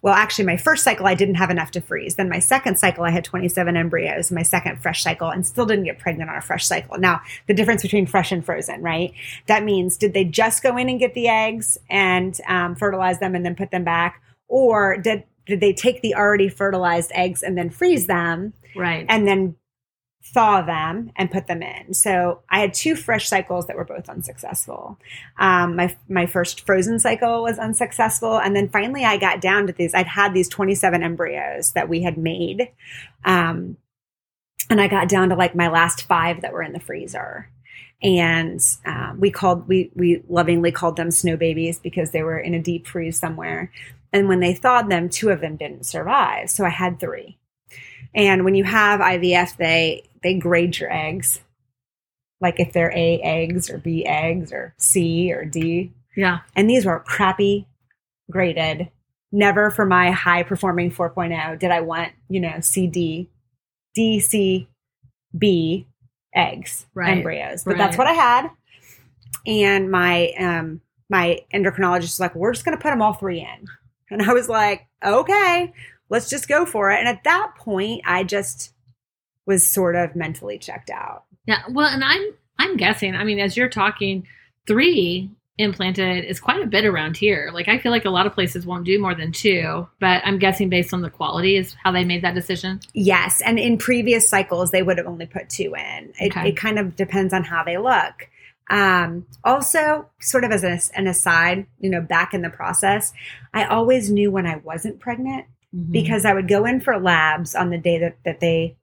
well, 0.03 0.13
actually, 0.13 0.45
my 0.45 0.57
first 0.57 0.83
cycle, 0.83 1.07
I 1.07 1.15
didn't 1.15 1.35
have 1.35 1.49
enough 1.49 1.71
to 1.71 1.81
freeze. 1.81 2.15
Then 2.15 2.29
my 2.29 2.37
second 2.37 2.77
cycle, 2.77 3.03
I 3.03 3.09
had 3.09 3.23
27 3.23 3.75
embryos, 3.75 4.31
my 4.31 4.43
second 4.43 4.79
fresh 4.79 5.01
cycle, 5.01 5.29
and 5.29 5.47
still 5.47 5.65
didn't 5.65 5.85
get 5.85 5.97
pregnant 5.97 6.29
on 6.29 6.37
a 6.37 6.41
fresh 6.41 6.67
cycle. 6.67 6.99
Now, 6.99 7.21
the 7.47 7.55
difference 7.55 7.81
between 7.81 8.05
fresh 8.05 8.31
and 8.31 8.45
frozen, 8.45 8.83
right? 8.83 9.13
That 9.47 9.63
means 9.63 9.97
did 9.97 10.13
they 10.13 10.23
just 10.23 10.61
go 10.61 10.77
in 10.77 10.89
and 10.89 10.99
get 10.99 11.15
the 11.15 11.27
eggs 11.27 11.79
and 11.89 12.39
um, 12.47 12.75
fertilize 12.75 13.19
them 13.19 13.33
and 13.33 13.43
then 13.43 13.55
put 13.55 13.71
them 13.71 13.83
back? 13.83 14.21
Or 14.47 14.95
did 14.97 15.23
did 15.23 15.23
they 15.47 15.73
take 15.73 16.01
the 16.01 16.15
already 16.15 16.49
fertilized 16.49 17.11
eggs 17.13 17.43
and 17.43 17.57
then 17.57 17.69
freeze 17.69 18.07
them 18.07 18.53
right. 18.75 19.05
and 19.09 19.27
then 19.27 19.55
thaw 20.23 20.61
them 20.61 21.11
and 21.15 21.31
put 21.31 21.47
them 21.47 21.61
in? 21.61 21.93
So 21.93 22.41
i 22.49 22.59
had 22.59 22.73
two 22.73 22.95
fresh 22.95 23.27
cycles 23.27 23.67
that 23.67 23.75
were 23.75 23.85
both 23.85 24.09
unsuccessful. 24.09 24.97
Um, 25.37 25.75
my, 25.75 25.95
my 26.09 26.25
first 26.25 26.65
frozen 26.65 26.99
cycle 26.99 27.43
was 27.43 27.59
unsuccessful. 27.59 28.37
And 28.39 28.55
then 28.55 28.69
finally 28.69 29.05
i 29.05 29.17
got 29.17 29.41
down 29.41 29.67
to 29.67 29.73
these 29.73 29.93
i'd 29.93 30.07
had 30.07 30.33
these 30.33 30.49
27 30.49 31.03
embryos 31.03 31.73
that 31.73 31.89
we 31.89 32.01
had 32.01 32.17
made 32.17 32.69
um, 33.23 33.77
and 34.69 34.81
i 34.81 34.87
got 34.87 35.09
down 35.09 35.29
to 35.29 35.35
like 35.35 35.55
my 35.55 35.67
last 35.67 36.03
five 36.03 36.41
that 36.41 36.53
were 36.53 36.63
in 36.63 36.73
the 36.73 36.79
freezer. 36.79 37.49
And 38.03 38.59
um, 38.85 39.19
we 39.19 39.31
called 39.31 39.67
we 39.67 39.89
we 39.95 40.21
lovingly 40.27 40.71
called 40.71 40.97
them 40.97 41.11
snow 41.11 41.37
babies 41.37 41.79
because 41.79 42.11
they 42.11 42.23
were 42.23 42.37
in 42.37 42.53
a 42.53 42.61
deep 42.61 42.85
freeze 42.85 43.17
somewhere 43.17 43.71
and 44.15 44.29
when 44.29 44.39
they 44.39 44.53
thawed 44.53 44.89
them, 44.89 45.09
two 45.09 45.29
of 45.29 45.41
them 45.41 45.57
didn't 45.57 45.85
survive. 45.85 46.49
So 46.49 46.63
I 46.63 46.69
had 46.69 47.01
three. 47.01 47.37
And 48.13 48.45
when 48.45 48.55
you 48.55 48.63
have 48.63 49.01
IVF, 49.01 49.57
they 49.57 50.03
they 50.23 50.35
grade 50.35 50.79
your 50.79 50.91
eggs. 50.91 51.41
Like 52.39 52.59
if 52.59 52.71
they're 52.71 52.93
A 52.95 53.19
eggs 53.21 53.69
or 53.69 53.77
B 53.77 54.05
eggs 54.05 54.53
or 54.53 54.73
C 54.77 55.33
or 55.33 55.43
D. 55.43 55.91
Yeah. 56.15 56.39
And 56.55 56.69
these 56.69 56.85
were 56.85 57.01
crappy 57.01 57.67
graded. 58.31 58.89
Never 59.33 59.69
for 59.69 59.85
my 59.85 60.11
high 60.11 60.43
performing 60.43 60.91
4.0 60.91 61.59
did 61.59 61.71
I 61.71 61.81
want, 61.81 62.13
you 62.29 62.39
know, 62.39 62.61
C 62.61 62.87
D 62.87 63.29
D 63.95 64.21
C 64.21 64.69
B 65.37 65.87
eggs, 66.33 66.85
right. 66.93 67.17
embryos. 67.17 67.65
But 67.65 67.71
right. 67.71 67.79
that's 67.79 67.97
what 67.97 68.07
I 68.07 68.13
had. 68.13 68.49
And 69.45 69.91
my 69.91 70.31
um 70.39 70.79
my 71.09 71.41
endocrinologist 71.53 72.03
was 72.03 72.19
like, 72.21 72.33
we're 72.33 72.53
just 72.53 72.63
gonna 72.63 72.77
put 72.77 72.91
them 72.91 73.01
all 73.01 73.13
three 73.13 73.41
in. 73.41 73.67
And 74.09 74.21
I 74.21 74.33
was 74.33 74.47
like, 74.49 74.85
okay, 75.03 75.73
let's 76.09 76.29
just 76.29 76.47
go 76.47 76.65
for 76.65 76.91
it. 76.91 76.99
And 76.99 77.07
at 77.07 77.23
that 77.23 77.53
point, 77.57 78.01
I 78.05 78.23
just 78.23 78.73
was 79.45 79.67
sort 79.67 79.95
of 79.95 80.15
mentally 80.15 80.57
checked 80.57 80.89
out. 80.89 81.23
Yeah. 81.45 81.61
Well, 81.69 81.87
and 81.87 82.03
I'm 82.03 82.21
I'm 82.57 82.77
guessing, 82.77 83.15
I 83.15 83.23
mean, 83.23 83.39
as 83.39 83.57
you're 83.57 83.69
talking, 83.69 84.25
three 84.67 85.29
implanted 85.57 86.25
is 86.25 86.39
quite 86.39 86.61
a 86.61 86.67
bit 86.67 86.83
around 86.85 87.15
here. 87.15 87.49
Like 87.53 87.67
I 87.69 87.77
feel 87.77 87.91
like 87.91 88.03
a 88.05 88.09
lot 88.09 88.27
of 88.27 88.33
places 88.33 88.65
won't 88.65 88.83
do 88.85 88.99
more 88.99 89.15
than 89.15 89.31
two, 89.31 89.87
but 90.01 90.21
I'm 90.25 90.37
guessing 90.37 90.67
based 90.69 90.93
on 90.93 91.01
the 91.01 91.09
quality 91.09 91.55
is 91.55 91.75
how 91.81 91.91
they 91.93 92.03
made 92.03 92.23
that 92.23 92.35
decision. 92.35 92.81
Yes, 92.93 93.41
and 93.41 93.57
in 93.57 93.77
previous 93.77 94.27
cycles 94.27 94.71
they 94.71 94.83
would 94.83 94.97
have 94.97 95.07
only 95.07 95.25
put 95.27 95.49
two 95.49 95.73
in. 95.75 96.13
It, 96.19 96.31
Okay. 96.35 96.49
it 96.49 96.57
kind 96.57 96.77
of 96.77 96.95
depends 96.97 97.33
on 97.33 97.43
how 97.45 97.63
they 97.63 97.77
look. 97.77 98.27
Um, 98.69 99.27
also, 99.43 100.09
sort 100.19 100.43
of 100.43 100.51
as 100.51 100.63
a, 100.63 100.79
an 100.97 101.07
aside, 101.07 101.67
you 101.79 101.89
know, 101.89 102.01
back 102.01 102.33
in 102.33 102.41
the 102.41 102.49
process, 102.49 103.13
I 103.53 103.65
always 103.65 104.09
knew 104.09 104.31
when 104.31 104.47
I 104.47 104.57
wasn't 104.57 104.99
pregnant 104.99 105.45
Mhm. 105.75 105.91
because 105.91 106.25
I 106.25 106.33
would 106.33 106.47
go 106.47 106.65
in 106.65 106.81
for 106.81 106.97
labs 106.99 107.53
on 107.55 107.69
the 107.69 107.77
day 107.77 107.99
that, 107.99 108.17
that 108.25 108.39
they 108.39 108.75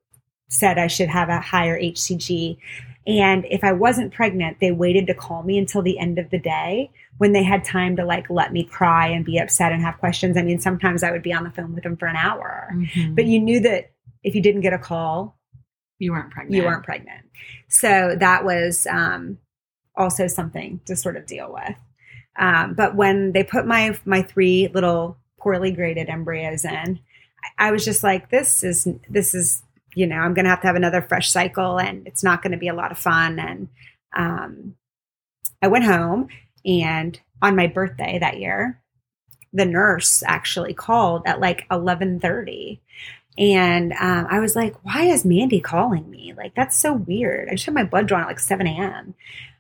said 0.49 0.79
I 0.79 0.87
should 0.87 1.09
have 1.09 1.29
a 1.29 1.41
higher 1.41 1.77
HCG. 1.79 2.59
And 3.07 3.45
if 3.51 3.65
I 3.65 3.73
wasn't 3.73 4.13
pregnant, 4.13 4.59
they 4.61 4.71
waited 4.71 5.09
to 5.09 5.15
call 5.15 5.43
me 5.43 5.59
until 5.59 5.83
the 5.83 5.99
end 5.99 6.19
of 6.19 6.31
the 6.31 6.39
day 6.39 6.91
when 7.19 7.33
they 7.33 7.43
had 7.43 7.65
time 7.65 7.97
to 7.97 8.05
like 8.05 8.31
let 8.31 8.53
me 8.53 8.63
cry 8.63 9.09
and 9.09 9.25
be 9.25 9.39
upset 9.39 9.73
and 9.73 9.83
have 9.83 9.99
questions. 9.99 10.37
I 10.37 10.43
mean, 10.43 10.61
sometimes 10.61 11.03
I 11.03 11.11
would 11.11 11.23
be 11.23 11.33
on 11.33 11.43
the 11.43 11.51
phone 11.51 11.75
with 11.75 11.83
them 11.83 11.97
for 11.97 12.07
an 12.07 12.15
hour, 12.17 12.71
Mhm. 12.73 13.17
but 13.17 13.25
you 13.25 13.41
knew 13.41 13.59
that 13.61 13.91
if 14.23 14.35
you 14.37 14.43
didn't 14.43 14.61
get 14.61 14.73
a 14.73 14.79
call, 14.79 15.37
you 15.99 16.13
weren't 16.13 16.31
pregnant. 16.31 16.55
you 16.57 16.63
weren't 16.65 16.85
pregnant. 16.85 17.25
So 17.69 18.15
that 18.19 18.45
was 18.45 18.87
um, 18.89 19.39
also 19.97 20.27
something 20.27 20.81
to 20.87 20.97
sort 20.97 21.17
of 21.17 21.27
deal 21.27 21.53
with. 21.53 21.77
Um, 22.37 22.75
but 22.75 22.97
when 22.97 23.33
they 23.33 23.45
put 23.45 23.67
my 23.67 23.99
my 24.05 24.23
three 24.23 24.69
little 24.73 25.19
poorly 25.39 25.71
graded 25.71 26.09
embryos 26.09 26.65
in, 26.65 27.01
I, 27.59 27.69
I 27.69 27.73
was 27.73 27.85
just 27.85 28.03
like, 28.03 28.31
this 28.31 28.63
is 28.63 28.89
this 29.09 29.35
is 29.35 29.63
you 29.95 30.07
know 30.07 30.17
I'm 30.17 30.35
going 30.35 30.45
to 30.45 30.51
have 30.51 30.63
to 30.63 30.67
have 30.67 30.77
another 30.77 31.03
fresh 31.03 31.31
cycle, 31.31 31.79
and 31.79 32.07
it's 32.07 32.25
not 32.25 32.43
going 32.43 32.53
to 32.53 32.59
be 32.59 32.69
a 32.69 32.75
lot 32.75 32.93
of 32.93 32.99
fun. 32.99 33.39
And 33.39 33.69
um, 34.17 34.77
I 35.61 35.69
went 35.69 35.85
home, 35.85 36.29
and 36.65 37.19
on 37.43 37.57
my 37.57 37.67
birthday 37.67 38.19
that 38.19 38.39
year, 38.39 38.81
the 39.53 39.67
nurse 39.67 40.23
actually 40.27 40.75
called 40.75 41.23
at 41.27 41.41
like 41.41 41.67
eleven 41.71 42.19
thirty 42.19 42.81
and 43.39 43.93
um, 43.95 44.27
I 44.29 44.41
was 44.41 44.55
like, 44.55 44.75
why 44.85 45.05
is 45.05 45.25
Mandy 45.25 45.61
calling 45.61 46.11
me? 46.11 46.35
Like, 46.37 46.55
that's 46.55 46.79
so 46.79 46.93
weird. 46.93 47.49
I 47.49 47.53
just 47.53 47.65
had 47.65 47.75
my 47.75 47.85
blood 47.85 48.07
drawn 48.07 48.23
at 48.23 48.27
like 48.27 48.39
7 48.39 48.67
a.m. 48.67 49.15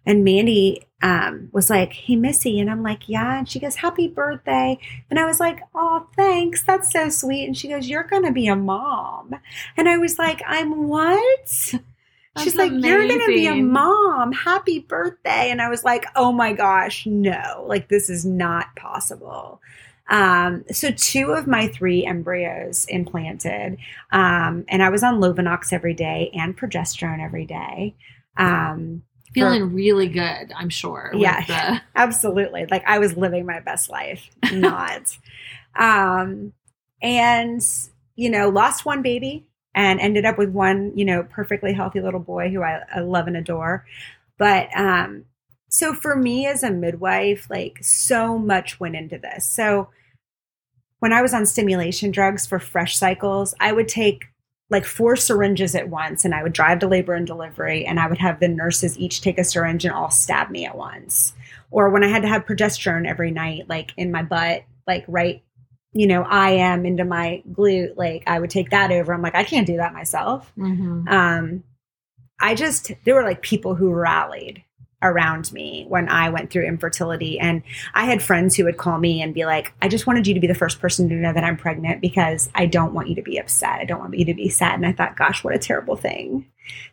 And 0.04 0.24
Mandy 0.24 0.86
um, 1.02 1.48
was 1.52 1.70
like, 1.70 1.92
hey, 1.92 2.16
Missi. 2.16 2.60
And 2.60 2.70
I'm 2.70 2.82
like, 2.82 3.08
yeah. 3.08 3.38
And 3.38 3.48
she 3.48 3.58
goes, 3.58 3.76
happy 3.76 4.08
birthday. 4.08 4.78
And 5.10 5.18
I 5.18 5.26
was 5.26 5.40
like, 5.40 5.60
oh, 5.74 6.06
thanks. 6.16 6.64
That's 6.64 6.92
so 6.92 7.08
sweet. 7.08 7.46
And 7.46 7.56
she 7.56 7.68
goes, 7.68 7.88
you're 7.88 8.04
going 8.04 8.24
to 8.24 8.32
be 8.32 8.46
a 8.46 8.56
mom. 8.56 9.34
And 9.76 9.88
I 9.88 9.98
was 9.98 10.18
like, 10.18 10.42
I'm 10.46 10.88
what? 10.88 11.48
She's 11.48 11.80
That's 12.36 12.56
like, 12.56 12.72
you're 12.72 13.06
going 13.06 13.20
to 13.20 13.26
be 13.26 13.46
a 13.46 13.56
mom. 13.56 14.32
Happy 14.32 14.78
birthday. 14.78 15.50
And 15.50 15.60
I 15.60 15.68
was 15.68 15.84
like, 15.84 16.06
oh 16.16 16.32
my 16.32 16.52
gosh, 16.52 17.06
no. 17.06 17.64
Like, 17.66 17.88
this 17.88 18.08
is 18.08 18.24
not 18.24 18.74
possible. 18.76 19.60
Um, 20.08 20.64
so 20.70 20.90
two 20.90 21.32
of 21.32 21.46
my 21.46 21.68
three 21.68 22.04
embryos 22.04 22.84
implanted, 22.86 23.78
um, 24.10 24.64
and 24.68 24.82
I 24.82 24.90
was 24.90 25.02
on 25.02 25.20
Lovenox 25.20 25.72
every 25.72 25.94
day 25.94 26.30
and 26.34 26.56
progesterone 26.56 27.24
every 27.24 27.46
day. 27.46 27.94
Um, 28.36 29.04
Feeling 29.34 29.72
really 29.72 30.08
good, 30.08 30.52
I'm 30.54 30.68
sure. 30.68 31.12
Yeah. 31.14 31.44
the- 31.46 31.80
absolutely, 31.96 32.66
like 32.70 32.84
I 32.86 32.98
was 32.98 33.16
living 33.16 33.46
my 33.46 33.60
best 33.60 33.90
life. 33.90 34.28
Not, 34.52 35.16
um, 35.78 36.52
and 37.00 37.62
you 38.14 38.30
know, 38.30 38.48
lost 38.48 38.84
one 38.84 39.02
baby 39.02 39.46
and 39.74 40.00
ended 40.00 40.24
up 40.24 40.38
with 40.38 40.50
one, 40.50 40.92
you 40.96 41.04
know, 41.04 41.22
perfectly 41.22 41.72
healthy 41.72 42.00
little 42.00 42.20
boy 42.20 42.50
who 42.50 42.62
I, 42.62 42.82
I 42.94 43.00
love 43.00 43.26
and 43.26 43.36
adore. 43.36 43.86
But 44.38 44.68
um, 44.76 45.24
so 45.68 45.94
for 45.94 46.14
me 46.14 46.46
as 46.46 46.62
a 46.62 46.70
midwife, 46.70 47.48
like 47.48 47.78
so 47.82 48.38
much 48.38 48.78
went 48.78 48.96
into 48.96 49.18
this. 49.18 49.46
So 49.46 49.88
when 50.98 51.12
I 51.12 51.22
was 51.22 51.32
on 51.34 51.46
stimulation 51.46 52.10
drugs 52.10 52.46
for 52.46 52.58
fresh 52.58 52.96
cycles, 52.96 53.54
I 53.58 53.72
would 53.72 53.88
take 53.88 54.26
like 54.72 54.84
four 54.84 55.14
syringes 55.14 55.74
at 55.76 55.88
once 55.88 56.24
and 56.24 56.34
I 56.34 56.42
would 56.42 56.52
drive 56.52 56.80
to 56.80 56.88
labor 56.88 57.14
and 57.14 57.26
delivery 57.26 57.84
and 57.86 58.00
I 58.00 58.08
would 58.08 58.18
have 58.18 58.40
the 58.40 58.48
nurses 58.48 58.98
each 58.98 59.20
take 59.20 59.38
a 59.38 59.44
syringe 59.44 59.84
and 59.84 59.94
all 59.94 60.10
stab 60.10 60.50
me 60.50 60.64
at 60.66 60.76
once. 60.76 61.34
Or 61.70 61.90
when 61.90 62.02
I 62.02 62.08
had 62.08 62.22
to 62.22 62.28
have 62.28 62.44
progesterone 62.46 63.06
every 63.06 63.30
night, 63.30 63.68
like 63.68 63.92
in 63.96 64.10
my 64.10 64.22
butt, 64.22 64.64
like 64.86 65.04
right, 65.06 65.42
you 65.92 66.06
know, 66.06 66.22
I 66.22 66.50
am 66.52 66.84
into 66.86 67.04
my 67.04 67.42
glute, 67.52 67.96
like 67.96 68.24
I 68.26 68.40
would 68.40 68.50
take 68.50 68.70
that 68.70 68.90
over. 68.90 69.12
I'm 69.12 69.22
like, 69.22 69.34
I 69.34 69.44
can't 69.44 69.66
do 69.66 69.76
that 69.76 69.92
myself 69.94 70.50
Mhm. 70.58 71.08
um, 71.08 71.64
I 72.40 72.54
just 72.56 72.90
there 73.04 73.14
were 73.14 73.22
like 73.22 73.42
people 73.42 73.74
who 73.76 73.92
rallied 73.92 74.64
around 75.02 75.52
me 75.52 75.84
when 75.88 76.08
I 76.08 76.28
went 76.28 76.50
through 76.50 76.66
infertility, 76.66 77.38
and 77.38 77.62
I 77.94 78.04
had 78.04 78.22
friends 78.22 78.56
who 78.56 78.64
would 78.64 78.76
call 78.76 78.98
me 78.98 79.20
and 79.22 79.34
be 79.34 79.44
like, 79.44 79.72
"I 79.82 79.88
just 79.88 80.06
wanted 80.06 80.26
you 80.26 80.34
to 80.34 80.40
be 80.40 80.46
the 80.46 80.54
first 80.54 80.80
person 80.80 81.08
to 81.08 81.14
know 81.14 81.32
that 81.32 81.44
I'm 81.44 81.56
pregnant 81.56 82.00
because 82.00 82.50
I 82.54 82.66
don't 82.66 82.94
want 82.94 83.08
you 83.08 83.14
to 83.16 83.22
be 83.22 83.38
upset. 83.38 83.80
I 83.80 83.84
don't 83.84 84.00
want 84.00 84.16
you 84.16 84.24
to 84.24 84.34
be 84.34 84.48
sad." 84.48 84.74
And 84.74 84.86
I 84.86 84.92
thought, 84.92 85.16
"Gosh, 85.16 85.42
what 85.44 85.54
a 85.54 85.58
terrible 85.58 85.96
thing 85.96 86.46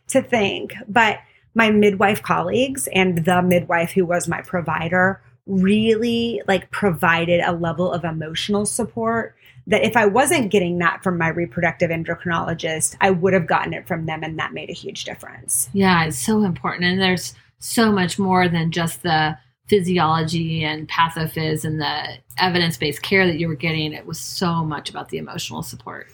to 0.08 0.20
think." 0.20 0.74
But 0.88 1.18
my 1.54 1.70
midwife 1.70 2.22
colleagues 2.22 2.88
and 2.94 3.24
the 3.24 3.42
midwife 3.42 3.92
who 3.92 4.06
was 4.06 4.28
my 4.28 4.40
provider 4.42 5.20
really 5.46 6.40
like 6.46 6.70
provided 6.70 7.40
a 7.44 7.52
level 7.52 7.90
of 7.90 8.04
emotional 8.04 8.64
support 8.64 9.34
that 9.66 9.84
if 9.84 9.96
I 9.96 10.06
wasn't 10.06 10.50
getting 10.50 10.78
that 10.78 11.02
from 11.02 11.18
my 11.18 11.28
reproductive 11.28 11.90
endocrinologist, 11.90 12.96
I 13.00 13.10
would 13.10 13.32
have 13.34 13.46
gotten 13.46 13.74
it 13.74 13.86
from 13.86 14.06
them, 14.06 14.22
and 14.22 14.38
that 14.38 14.52
made 14.52 14.70
a 14.70 14.74
huge 14.74 15.04
difference. 15.04 15.68
Yeah, 15.72 16.04
it's 16.04 16.18
so 16.18 16.44
important. 16.44 16.84
And 16.84 17.00
there's 17.00 17.34
so 17.60 17.92
much 17.92 18.18
more 18.18 18.48
than 18.48 18.72
just 18.72 19.02
the 19.02 19.38
physiology 19.68 20.64
and 20.64 20.88
pathophys 20.88 21.64
and 21.64 21.80
the 21.80 22.18
evidence 22.38 22.76
based 22.76 23.02
care 23.02 23.26
that 23.26 23.38
you 23.38 23.46
were 23.46 23.54
getting. 23.54 23.92
It 23.92 24.04
was 24.04 24.18
so 24.18 24.64
much 24.64 24.90
about 24.90 25.10
the 25.10 25.18
emotional 25.18 25.62
support. 25.62 26.08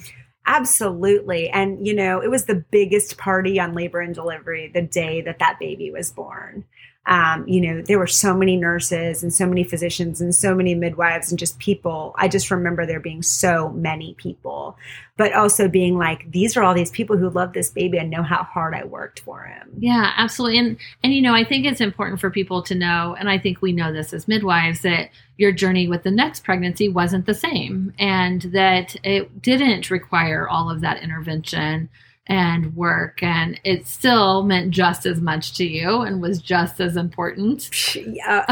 Absolutely. 0.47 1.49
And, 1.49 1.85
you 1.85 1.95
know, 1.95 2.21
it 2.21 2.31
was 2.31 2.45
the 2.45 2.65
biggest 2.71 3.17
party 3.17 3.59
on 3.59 3.75
labor 3.75 4.01
and 4.01 4.15
delivery 4.15 4.71
the 4.73 4.83
day 4.83 5.23
that 5.23 5.39
that 5.39 5.59
baby 5.59 5.91
was 5.91 6.13
born. 6.13 6.65
Um, 7.07 7.47
you 7.47 7.61
know, 7.61 7.83
there 7.83 7.99
were 7.99 8.09
so 8.09 8.35
many 8.35 8.57
nurses 8.57 9.23
and 9.23 9.33
so 9.33 9.47
many 9.47 9.63
physicians 9.63 10.21
and 10.21 10.35
so 10.35 10.55
many 10.55 10.75
midwives 10.75 11.31
and 11.31 11.39
just 11.39 11.59
people. 11.61 12.15
I 12.19 12.27
just 12.27 12.51
remember 12.51 12.85
there 12.85 12.99
being 12.99 13.23
so 13.23 13.69
many 13.71 14.15
people, 14.15 14.77
but 15.17 15.33
also 15.33 15.69
being 15.69 15.97
like, 15.97 16.31
these 16.31 16.57
are 16.57 16.65
all 16.65 16.75
these 16.75 16.91
people 16.91 17.17
who 17.17 17.31
love 17.31 17.53
this 17.53 17.71
baby 17.71 17.99
and 17.99 18.11
know 18.11 18.25
how 18.25 18.43
hard 18.43 18.75
I 18.75 18.85
worked 18.85 19.21
for 19.21 19.45
him. 19.45 19.71
Yeah, 19.79 20.13
absolutely. 20.17 20.59
And 20.59 20.77
and 21.05 21.15
you 21.15 21.23
know, 21.23 21.35
I 21.35 21.45
think 21.45 21.65
it's 21.65 21.81
important 21.81 22.21
for 22.21 22.31
people 22.31 22.63
to 22.65 22.75
know, 22.75 23.15
and 23.19 23.31
I 23.31 23.39
think 23.39 23.63
we 23.63 23.73
know 23.73 23.93
this 23.93 24.13
as 24.13 24.27
midwives, 24.27 24.81
that 24.83 25.11
your 25.37 25.53
journey 25.53 25.87
with 25.87 26.03
the 26.03 26.11
next 26.11 26.45
pregnancy 26.45 26.89
wasn't 26.89 27.27
the 27.27 27.35
same 27.35 27.93
and 27.99 28.43
that 28.43 28.97
it 29.05 29.43
didn't 29.43 29.91
require 29.91 30.49
all 30.49 30.71
of 30.71 30.81
that 30.81 31.03
intervention 31.03 31.89
and 32.29 32.75
work 32.75 33.23
and 33.23 33.61
it 33.63 33.87
still 33.87 34.43
meant 34.43 34.73
just 34.73 35.07
as 35.07 35.21
much 35.21 35.55
to 35.55 35.65
you 35.65 36.01
and 36.01 36.21
was 36.21 36.41
just 36.41 36.81
as 36.81 36.97
important. 36.97 37.71
Yeah. 37.95 38.45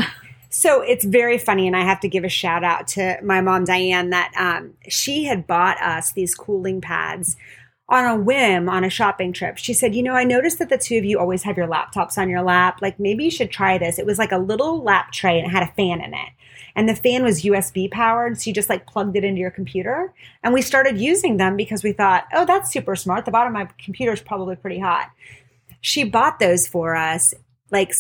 So 0.55 0.83
it's 0.83 1.05
very 1.05 1.37
funny, 1.37 1.67
and 1.67 1.75
I 1.75 1.81
have 1.81 1.99
to 2.01 2.09
give 2.09 2.23
a 2.23 2.29
shout 2.29 2.63
out 2.63 2.87
to 2.89 3.19
my 3.25 3.41
mom 3.41 3.65
Diane 3.65 4.11
that 4.11 4.33
um, 4.39 4.75
she 4.89 5.25
had 5.25 5.49
bought 5.49 5.83
us 5.83 6.13
these 6.13 6.33
cooling 6.33 6.81
pads 6.81 7.37
on 7.89 8.05
a 8.05 8.17
whim 8.17 8.69
on 8.69 8.85
a 8.85 8.89
shopping 8.89 9.33
trip. 9.33 9.59
She 9.59 9.75
said, 9.75 9.97
"You 9.97 10.05
know, 10.05 10.15
I 10.15 10.23
noticed 10.23 10.61
that 10.61 10.69
the 10.69 10.79
two 10.79 10.97
of 10.97 11.05
you 11.05 11.19
always 11.19 11.43
have 11.43 11.57
your 11.57 11.67
laptops 11.67 12.17
on 12.17 12.31
your 12.31 12.43
lap. 12.43 12.79
Like 12.81 13.01
maybe 13.01 13.25
you 13.25 13.33
should 13.33 13.51
try 13.51 13.79
this." 13.79 13.99
It 13.99 14.07
was 14.07 14.17
like 14.17 14.31
a 14.31 14.39
little 14.39 14.81
lap 14.81 15.11
tray 15.11 15.41
and 15.41 15.49
it 15.49 15.51
had 15.51 15.65
a 15.65 15.73
fan 15.73 16.01
in 16.01 16.15
it. 16.15 16.29
And 16.77 16.89
the 16.89 16.97
fan 16.97 17.23
was 17.23 17.45
USB 17.45 17.91
powered, 17.91 18.41
so 18.41 18.49
you 18.49 18.55
just 18.55 18.69
like 18.69 18.87
plugged 18.87 19.17
it 19.17 19.25
into 19.25 19.41
your 19.41 19.51
computer. 19.51 20.13
And 20.43 20.53
we 20.53 20.63
started 20.63 20.99
using 20.99 21.37
them 21.37 21.57
because 21.57 21.85
we 21.85 21.93
thought, 21.93 22.27
"Oh, 22.33 22.45
that's 22.45 22.73
super 22.73 22.97
smart. 22.97 23.25
The 23.25 23.31
bottom 23.31 23.55
of 23.55 23.61
my 23.63 23.69
computer 23.79 24.13
is 24.13 24.21
probably 24.21 24.57
pretty 24.57 24.81
hot." 24.81 25.11
She 25.81 26.05
bought 26.05 26.39
those 26.39 26.67
for 26.67 26.97
us 26.97 27.35
like 27.71 27.95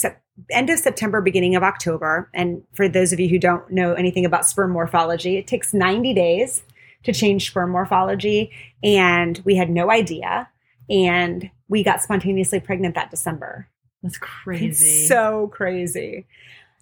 end 0.50 0.70
of 0.70 0.78
September, 0.78 1.20
beginning 1.20 1.54
of 1.54 1.62
October. 1.62 2.28
And 2.34 2.62
for 2.72 2.88
those 2.88 3.12
of 3.12 3.20
you 3.20 3.28
who 3.28 3.38
don't 3.38 3.70
know 3.70 3.94
anything 3.94 4.24
about 4.24 4.46
sperm 4.46 4.72
morphology, 4.72 5.36
it 5.36 5.46
takes 5.46 5.72
90 5.72 6.12
days 6.14 6.62
to 7.04 7.12
change 7.12 7.48
sperm 7.48 7.70
morphology. 7.70 8.50
And 8.82 9.40
we 9.44 9.54
had 9.56 9.70
no 9.70 9.90
idea. 9.90 10.48
And 10.90 11.50
we 11.68 11.82
got 11.82 12.02
spontaneously 12.02 12.60
pregnant 12.60 12.94
that 12.94 13.10
December. 13.10 13.68
That's 14.02 14.18
crazy. 14.18 14.66
It's 14.66 15.08
so 15.08 15.48
crazy. 15.48 16.26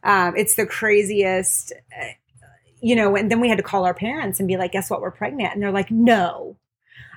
Um, 0.04 0.36
it's 0.36 0.54
the 0.56 0.66
craziest, 0.66 1.72
uh, 1.72 2.04
you 2.80 2.96
know, 2.96 3.16
and 3.16 3.30
then 3.30 3.40
we 3.40 3.48
had 3.48 3.58
to 3.58 3.62
call 3.64 3.84
our 3.84 3.94
parents 3.94 4.40
and 4.40 4.48
be 4.48 4.56
like, 4.56 4.72
guess 4.72 4.90
what? 4.90 5.00
We're 5.00 5.10
pregnant. 5.12 5.54
And 5.54 5.62
they're 5.62 5.70
like, 5.70 5.90
no. 5.90 6.56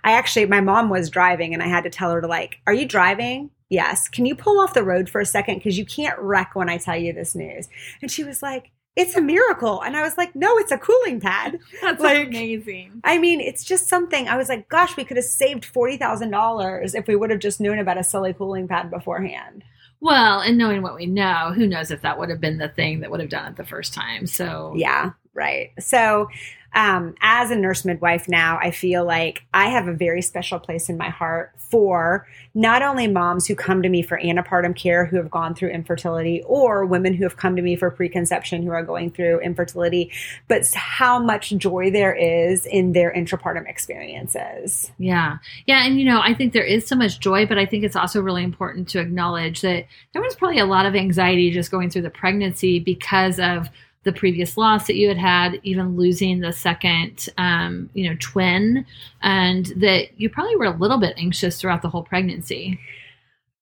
I 0.03 0.11
actually, 0.11 0.45
my 0.45 0.61
mom 0.61 0.89
was 0.89 1.09
driving 1.09 1.53
and 1.53 1.63
I 1.63 1.67
had 1.67 1.83
to 1.85 1.89
tell 1.89 2.11
her 2.11 2.21
to 2.21 2.27
like, 2.27 2.57
are 2.67 2.73
you 2.73 2.85
driving? 2.85 3.49
Yes. 3.69 4.07
Can 4.07 4.27
you 4.27 4.35
pull 4.35 4.59
off 4.59 4.75
the 4.75 4.83
road 4.83 5.09
for 5.09 5.19
a 5.19 5.25
second? 5.25 5.55
Because 5.55 5.79
you 5.79 5.85
can't 5.85 6.19
wreck 6.19 6.51
when 6.53 6.69
I 6.69 6.77
tell 6.77 6.95
you 6.95 7.11
this 7.11 7.33
news. 7.33 7.67
And 8.03 8.11
she 8.11 8.23
was 8.23 8.43
like, 8.43 8.71
it's 8.95 9.15
a 9.17 9.21
miracle. 9.21 9.81
And 9.81 9.97
I 9.97 10.03
was 10.03 10.17
like, 10.17 10.35
no, 10.35 10.57
it's 10.59 10.71
a 10.71 10.77
cooling 10.77 11.19
pad. 11.19 11.59
That's 11.81 12.01
like- 12.01 12.27
amazing. 12.27 13.01
I 13.03 13.17
mean, 13.17 13.41
it's 13.41 13.63
just 13.63 13.87
something. 13.89 14.27
I 14.27 14.37
was 14.37 14.47
like, 14.47 14.69
gosh, 14.69 14.95
we 14.95 15.03
could 15.03 15.17
have 15.17 15.25
saved 15.25 15.65
$40,000 15.73 16.95
if 16.95 17.07
we 17.07 17.15
would 17.15 17.31
have 17.31 17.39
just 17.39 17.59
known 17.59 17.79
about 17.79 17.97
a 17.97 18.03
silly 18.03 18.33
cooling 18.33 18.67
pad 18.67 18.91
beforehand. 18.91 19.63
Well, 20.05 20.41
and 20.41 20.55
knowing 20.55 20.83
what 20.83 20.93
we 20.93 21.07
know, 21.07 21.51
who 21.55 21.65
knows 21.65 21.89
if 21.89 22.03
that 22.03 22.19
would 22.19 22.29
have 22.29 22.39
been 22.39 22.59
the 22.59 22.69
thing 22.69 22.99
that 22.99 23.09
would 23.09 23.21
have 23.21 23.29
done 23.29 23.47
it 23.51 23.57
the 23.57 23.65
first 23.65 23.91
time. 23.91 24.27
So 24.27 24.73
Yeah. 24.75 25.13
Right. 25.35 25.71
So, 25.79 26.29
um, 26.75 27.15
as 27.21 27.51
a 27.51 27.55
nurse 27.55 27.85
midwife 27.85 28.27
now, 28.27 28.59
I 28.61 28.71
feel 28.71 29.05
like 29.05 29.43
I 29.53 29.67
have 29.67 29.87
a 29.87 29.93
very 29.93 30.21
special 30.21 30.59
place 30.59 30.89
in 30.89 30.97
my 30.97 31.09
heart 31.09 31.53
for 31.57 32.27
not 32.53 32.81
only 32.81 33.07
moms 33.07 33.47
who 33.47 33.55
come 33.55 33.81
to 33.81 33.87
me 33.87 34.01
for 34.01 34.19
antepartum 34.19 34.75
care 34.75 35.05
who 35.05 35.15
have 35.15 35.31
gone 35.31 35.55
through 35.55 35.69
infertility 35.69 36.43
or 36.45 36.85
women 36.85 37.13
who 37.13 37.23
have 37.23 37.37
come 37.37 37.55
to 37.55 37.61
me 37.61 37.77
for 37.77 37.89
preconception 37.89 38.61
who 38.61 38.71
are 38.71 38.83
going 38.83 39.09
through 39.09 39.39
infertility, 39.39 40.11
but 40.49 40.69
how 40.73 41.17
much 41.17 41.51
joy 41.51 41.89
there 41.89 42.13
is 42.13 42.65
in 42.65 42.91
their 42.91 43.11
intrapartum 43.13 43.67
experiences. 43.69 44.91
Yeah. 44.97 45.37
Yeah. 45.65 45.85
And, 45.85 45.97
you 45.97 46.05
know, 46.05 46.19
I 46.21 46.33
think 46.33 46.51
there 46.51 46.63
is 46.63 46.85
so 46.85 46.97
much 46.97 47.21
joy, 47.21 47.45
but 47.45 47.57
I 47.57 47.65
think 47.65 47.85
it's 47.85 47.95
also 47.95 48.21
really 48.21 48.43
important 48.43 48.89
to 48.89 48.99
acknowledge 48.99 49.61
that 49.61 49.85
there 50.11 50.21
was 50.21 50.35
probably 50.35 50.59
a 50.59 50.65
lot 50.65 50.85
of 50.85 50.93
anxiety 50.93 51.51
just 51.51 51.71
going 51.71 51.89
through 51.89 52.01
the 52.01 52.09
pregnancy 52.09 52.79
because 52.79 53.39
of 53.39 53.69
the 54.05 54.13
previous 54.13 54.55
loss 54.55 54.87
that 54.87 54.95
you 54.95 55.07
had 55.07 55.17
had, 55.17 55.59
even 55.63 55.97
losing 55.97 56.39
the 56.39 56.53
second, 56.53 57.27
um, 57.37 57.89
you 57.93 58.07
know, 58.07 58.15
twin, 58.19 58.85
and 59.21 59.65
that 59.75 60.19
you 60.19 60.29
probably 60.29 60.55
were 60.55 60.65
a 60.65 60.77
little 60.77 60.99
bit 60.99 61.15
anxious 61.17 61.59
throughout 61.59 61.81
the 61.81 61.89
whole 61.89 62.03
pregnancy. 62.03 62.79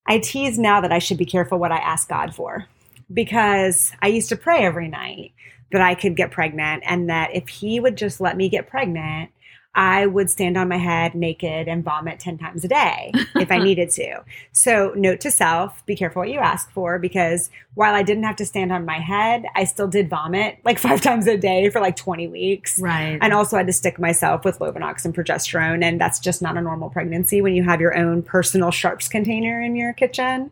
I 0.06 0.20
tease 0.20 0.60
now 0.60 0.82
that 0.82 0.92
I 0.92 1.00
should 1.00 1.18
be 1.18 1.26
careful 1.26 1.58
what 1.58 1.72
I 1.72 1.78
ask 1.78 2.10
God 2.10 2.36
for 2.36 2.66
because 3.14 3.94
I 4.02 4.08
used 4.08 4.30
to 4.30 4.36
pray 4.36 4.60
every 4.66 4.90
night 4.90 5.32
that 5.72 5.82
I 5.82 5.96
could 5.96 6.18
get 6.18 6.32
pregnant 6.32 6.84
and 6.86 7.10
that 7.10 7.34
if 7.34 7.48
He 7.48 7.80
would 7.80 7.96
just 7.96 8.20
let 8.20 8.36
me 8.36 8.50
get 8.50 8.68
pregnant, 8.68 9.32
I 9.76 10.06
would 10.06 10.30
stand 10.30 10.56
on 10.56 10.68
my 10.68 10.78
head 10.78 11.16
naked 11.16 11.68
and 11.68 11.84
vomit 11.84 12.20
10 12.20 12.38
times 12.38 12.64
a 12.64 12.68
day 12.68 13.12
if 13.36 13.52
I 13.52 13.58
needed 13.64 13.90
to. 13.92 14.24
So, 14.52 14.94
note 14.96 15.20
to 15.22 15.32
self 15.32 15.84
be 15.86 15.96
careful 15.96 16.22
what 16.22 16.30
you 16.30 16.40
ask 16.40 16.70
for 16.72 17.00
because 17.00 17.50
while 17.74 17.96
I 17.96 18.04
didn't 18.04 18.24
have 18.24 18.36
to 18.36 18.46
stand 18.46 18.72
on 18.72 18.86
my 18.86 19.00
head, 19.00 19.46
I 19.56 19.64
still 19.64 19.88
did 19.88 20.10
vomit 20.10 20.60
like 20.64 20.78
five 20.78 21.02
times 21.02 21.26
a 21.26 21.38
day 21.38 21.70
for 21.70 21.82
like 21.82 21.96
20 21.96 22.28
weeks. 22.28 22.80
Right. 22.80 23.18
And 23.20 23.34
also 23.34 23.58
had 23.58 23.68
to 23.68 23.74
stick 23.74 23.98
myself 23.98 24.46
with 24.46 24.60
Lovenox 24.60 25.06
and 25.06 25.16
progesterone. 25.16 25.84
And 25.84 26.00
that's 26.00 26.20
just 26.20 26.42
not 26.42 26.56
a 26.56 26.62
normal 26.62 26.90
pregnancy 26.90 27.42
when 27.42 27.56
you 27.56 27.64
have 27.64 27.82
your 27.82 27.98
own 27.98 28.22
personal 28.22 28.70
sharps 28.70 29.08
container 29.08 29.60
in 29.60 29.76
your 29.76 29.94
kitchen. 29.94 30.52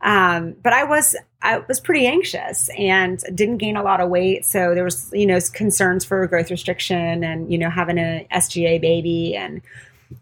Um, 0.00 0.54
but 0.62 0.72
I 0.72 0.84
was 0.84 1.16
I 1.40 1.58
was 1.58 1.80
pretty 1.80 2.06
anxious 2.06 2.68
and 2.76 3.22
didn't 3.34 3.58
gain 3.58 3.76
a 3.76 3.82
lot 3.82 4.00
of 4.00 4.08
weight. 4.08 4.44
So 4.44 4.74
there 4.74 4.84
was, 4.84 5.10
you 5.12 5.26
know, 5.26 5.38
concerns 5.52 6.04
for 6.04 6.26
growth 6.26 6.50
restriction 6.50 7.22
and, 7.22 7.50
you 7.50 7.58
know, 7.58 7.70
having 7.70 7.98
an 7.98 8.26
SGA 8.32 8.80
baby. 8.80 9.36
And, 9.36 9.60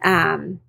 um, 0.04 0.60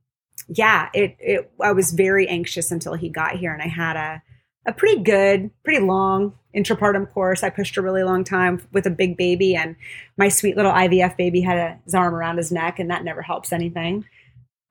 yeah, 0.48 0.90
it, 0.94 1.18
it, 1.20 1.52
I 1.62 1.74
was 1.74 1.92
very 1.92 2.28
anxious 2.30 2.72
until 2.72 2.94
he 2.94 3.10
got 3.10 3.36
here 3.36 3.52
and 3.54 3.62
I 3.62 3.68
had 3.68 3.98
a, 3.98 4.22
a 4.66 4.72
pretty 4.72 5.02
good, 5.04 5.52
pretty 5.66 5.84
long 5.84 6.34
intrapartum 6.56 7.12
course. 7.12 7.44
I 7.44 7.50
pushed 7.50 7.76
a 7.76 7.82
really 7.82 8.04
long 8.04 8.24
time 8.24 8.66
with 8.72 8.86
a 8.86 8.90
big 8.90 9.18
baby 9.18 9.54
and 9.54 9.76
my 10.16 10.30
sweet 10.30 10.56
little 10.56 10.72
IVF 10.72 11.18
baby 11.18 11.42
had 11.42 11.58
a, 11.58 11.80
his 11.84 11.94
arm 11.94 12.16
around 12.16 12.38
his 12.38 12.54
neck 12.54 12.80
and 12.80 12.90
that 12.90 13.04
never 13.04 13.22
helps 13.22 13.52
anything. 13.52 14.06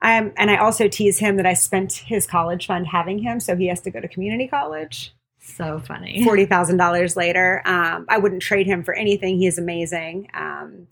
Um, 0.02 0.32
and 0.36 0.50
I 0.50 0.56
also 0.56 0.88
tease 0.88 1.18
him 1.18 1.36
that 1.36 1.46
I 1.46 1.54
spent 1.54 1.92
his 1.92 2.26
college 2.26 2.66
fund 2.66 2.86
having 2.86 3.18
him, 3.18 3.40
so 3.40 3.56
he 3.56 3.66
has 3.68 3.80
to 3.82 3.90
go 3.90 4.00
to 4.00 4.08
community 4.08 4.46
college. 4.46 5.14
So 5.40 5.78
funny. 5.78 6.24
Forty 6.24 6.44
thousand 6.44 6.76
dollars 6.76 7.16
later, 7.16 7.62
um, 7.64 8.04
I 8.08 8.18
wouldn't 8.18 8.42
trade 8.42 8.66
him 8.66 8.82
for 8.82 8.94
anything. 8.94 9.38
He 9.38 9.46
is 9.46 9.58
amazing. 9.58 10.28
Um, 10.34 10.88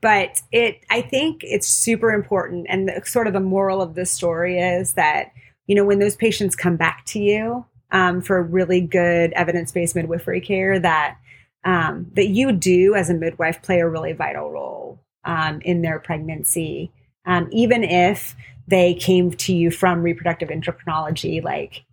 but 0.00 0.40
it, 0.50 0.80
I 0.90 1.02
think 1.02 1.42
it's 1.44 1.68
super 1.68 2.10
important, 2.10 2.66
and 2.70 2.88
the, 2.88 3.02
sort 3.04 3.26
of 3.26 3.34
the 3.34 3.40
moral 3.40 3.82
of 3.82 3.94
this 3.94 4.10
story 4.10 4.58
is 4.58 4.94
that 4.94 5.32
you 5.66 5.74
know 5.74 5.84
when 5.84 5.98
those 5.98 6.16
patients 6.16 6.56
come 6.56 6.76
back 6.76 7.04
to 7.06 7.20
you 7.20 7.66
um, 7.92 8.22
for 8.22 8.42
really 8.42 8.80
good 8.80 9.32
evidence-based 9.34 9.94
midwifery 9.94 10.40
care, 10.40 10.80
that 10.80 11.18
um, 11.64 12.10
that 12.14 12.28
you 12.28 12.52
do 12.52 12.94
as 12.94 13.10
a 13.10 13.14
midwife 13.14 13.62
play 13.62 13.80
a 13.80 13.88
really 13.88 14.12
vital 14.12 14.50
role 14.50 14.98
um, 15.24 15.60
in 15.60 15.82
their 15.82 16.00
pregnancy, 16.00 16.90
um, 17.30 17.48
even 17.52 17.84
if 17.84 18.34
they 18.66 18.94
came 18.94 19.30
to 19.30 19.54
you 19.54 19.70
from 19.70 20.02
reproductive 20.02 20.48
endocrinology, 20.48 21.42
like 21.42 21.84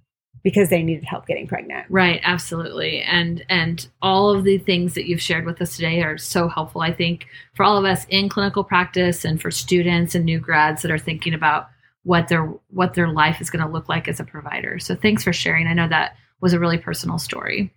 because 0.43 0.69
they 0.69 0.82
needed 0.82 1.04
help 1.04 1.28
getting 1.28 1.47
pregnant. 1.47 1.86
Right, 1.89 2.19
absolutely. 2.23 3.02
And 3.02 3.45
and 3.47 3.88
all 4.02 4.32
of 4.32 4.43
the 4.45 4.58
things 4.58 4.95
that 4.95 5.08
you've 5.08 5.21
shared 5.21 5.45
with 5.45 5.62
us 5.62 5.76
today 5.76 6.02
are 6.02 6.17
so 6.17 6.47
helpful 6.47 6.82
I 6.82 6.91
think 6.91 7.28
for 7.54 7.63
all 7.63 7.78
of 7.78 7.86
us 7.86 8.06
in 8.10 8.30
clinical 8.30 8.63
practice 8.63 9.26
and 9.26 9.39
for 9.39 9.52
students 9.52 10.15
and 10.15 10.26
new 10.26 10.39
grads 10.39 10.82
that 10.82 10.91
are 10.91 10.97
thinking 10.97 11.36
about 11.36 11.67
what 12.02 12.30
their 12.30 12.45
what 12.69 12.95
their 12.95 13.10
life 13.10 13.39
is 13.39 13.52
going 13.52 13.63
to 13.63 13.71
look 13.71 13.88
like 13.88 14.08
as 14.08 14.19
a 14.19 14.23
provider. 14.23 14.80
So 14.80 14.95
thanks 14.95 15.23
for 15.23 15.34
sharing. 15.34 15.67
I 15.67 15.73
know 15.73 15.88
that 15.88 16.15
was 16.41 16.54
a 16.54 16.60
really 16.60 16.80
personal 16.80 17.19
story. 17.19 17.71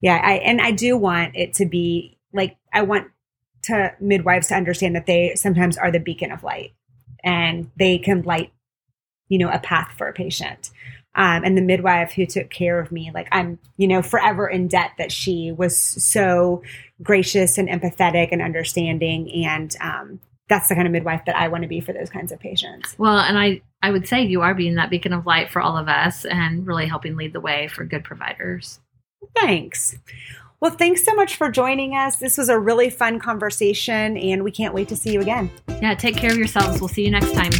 Yeah, 0.00 0.18
I 0.22 0.34
and 0.34 0.62
I 0.62 0.70
do 0.70 0.96
want 0.96 1.36
it 1.36 1.52
to 1.54 1.66
be 1.66 2.18
like 2.32 2.56
I 2.72 2.82
want 2.82 3.08
to 3.64 3.94
midwives 4.00 4.48
to 4.48 4.54
understand 4.54 4.96
that 4.96 5.04
they 5.04 5.34
sometimes 5.34 5.76
are 5.76 5.90
the 5.90 6.00
beacon 6.00 6.32
of 6.32 6.42
light 6.42 6.72
and 7.24 7.70
they 7.76 7.98
can 7.98 8.22
light 8.22 8.52
you 9.28 9.38
know 9.38 9.50
a 9.50 9.58
path 9.58 9.94
for 9.96 10.08
a 10.08 10.12
patient. 10.12 10.70
Um, 11.14 11.44
and 11.44 11.58
the 11.58 11.62
midwife 11.62 12.12
who 12.12 12.24
took 12.24 12.48
care 12.48 12.80
of 12.80 12.90
me 12.90 13.10
like 13.12 13.28
i'm 13.32 13.58
you 13.76 13.86
know 13.86 14.00
forever 14.00 14.48
in 14.48 14.66
debt 14.66 14.92
that 14.96 15.12
she 15.12 15.52
was 15.52 15.78
so 15.78 16.62
gracious 17.02 17.58
and 17.58 17.68
empathetic 17.68 18.28
and 18.32 18.40
understanding. 18.40 19.30
And 19.44 19.74
um, 19.80 20.20
that's 20.48 20.68
the 20.68 20.74
kind 20.74 20.86
of 20.86 20.92
midwife 20.92 21.24
that 21.26 21.36
i 21.36 21.48
want 21.48 21.62
to 21.62 21.68
be 21.68 21.80
for 21.80 21.92
those 21.92 22.10
kinds 22.10 22.32
of 22.32 22.40
patients. 22.40 22.94
Well 22.98 23.18
and 23.18 23.38
i 23.38 23.60
i 23.82 23.90
would 23.90 24.06
say 24.08 24.22
you 24.22 24.42
are 24.42 24.54
being 24.54 24.76
that 24.76 24.90
beacon 24.90 25.12
of 25.12 25.26
light 25.26 25.50
for 25.50 25.60
all 25.60 25.76
of 25.76 25.88
us 25.88 26.24
and 26.24 26.66
really 26.66 26.86
helping 26.86 27.16
lead 27.16 27.32
the 27.32 27.40
way 27.40 27.68
for 27.68 27.84
good 27.84 28.04
providers. 28.04 28.80
Thanks 29.36 29.96
well, 30.62 30.70
thanks 30.70 31.04
so 31.04 31.12
much 31.12 31.34
for 31.34 31.50
joining 31.50 31.96
us. 31.96 32.14
This 32.16 32.38
was 32.38 32.48
a 32.48 32.56
really 32.56 32.88
fun 32.88 33.18
conversation, 33.18 34.16
and 34.16 34.44
we 34.44 34.52
can't 34.52 34.72
wait 34.72 34.88
to 34.90 34.96
see 34.96 35.12
you 35.12 35.20
again. 35.20 35.50
Yeah, 35.80 35.94
take 35.94 36.16
care 36.16 36.30
of 36.30 36.38
yourselves. 36.38 36.80
We'll 36.80 36.86
see 36.86 37.04
you 37.04 37.10
next 37.10 37.32
time. 37.32 37.50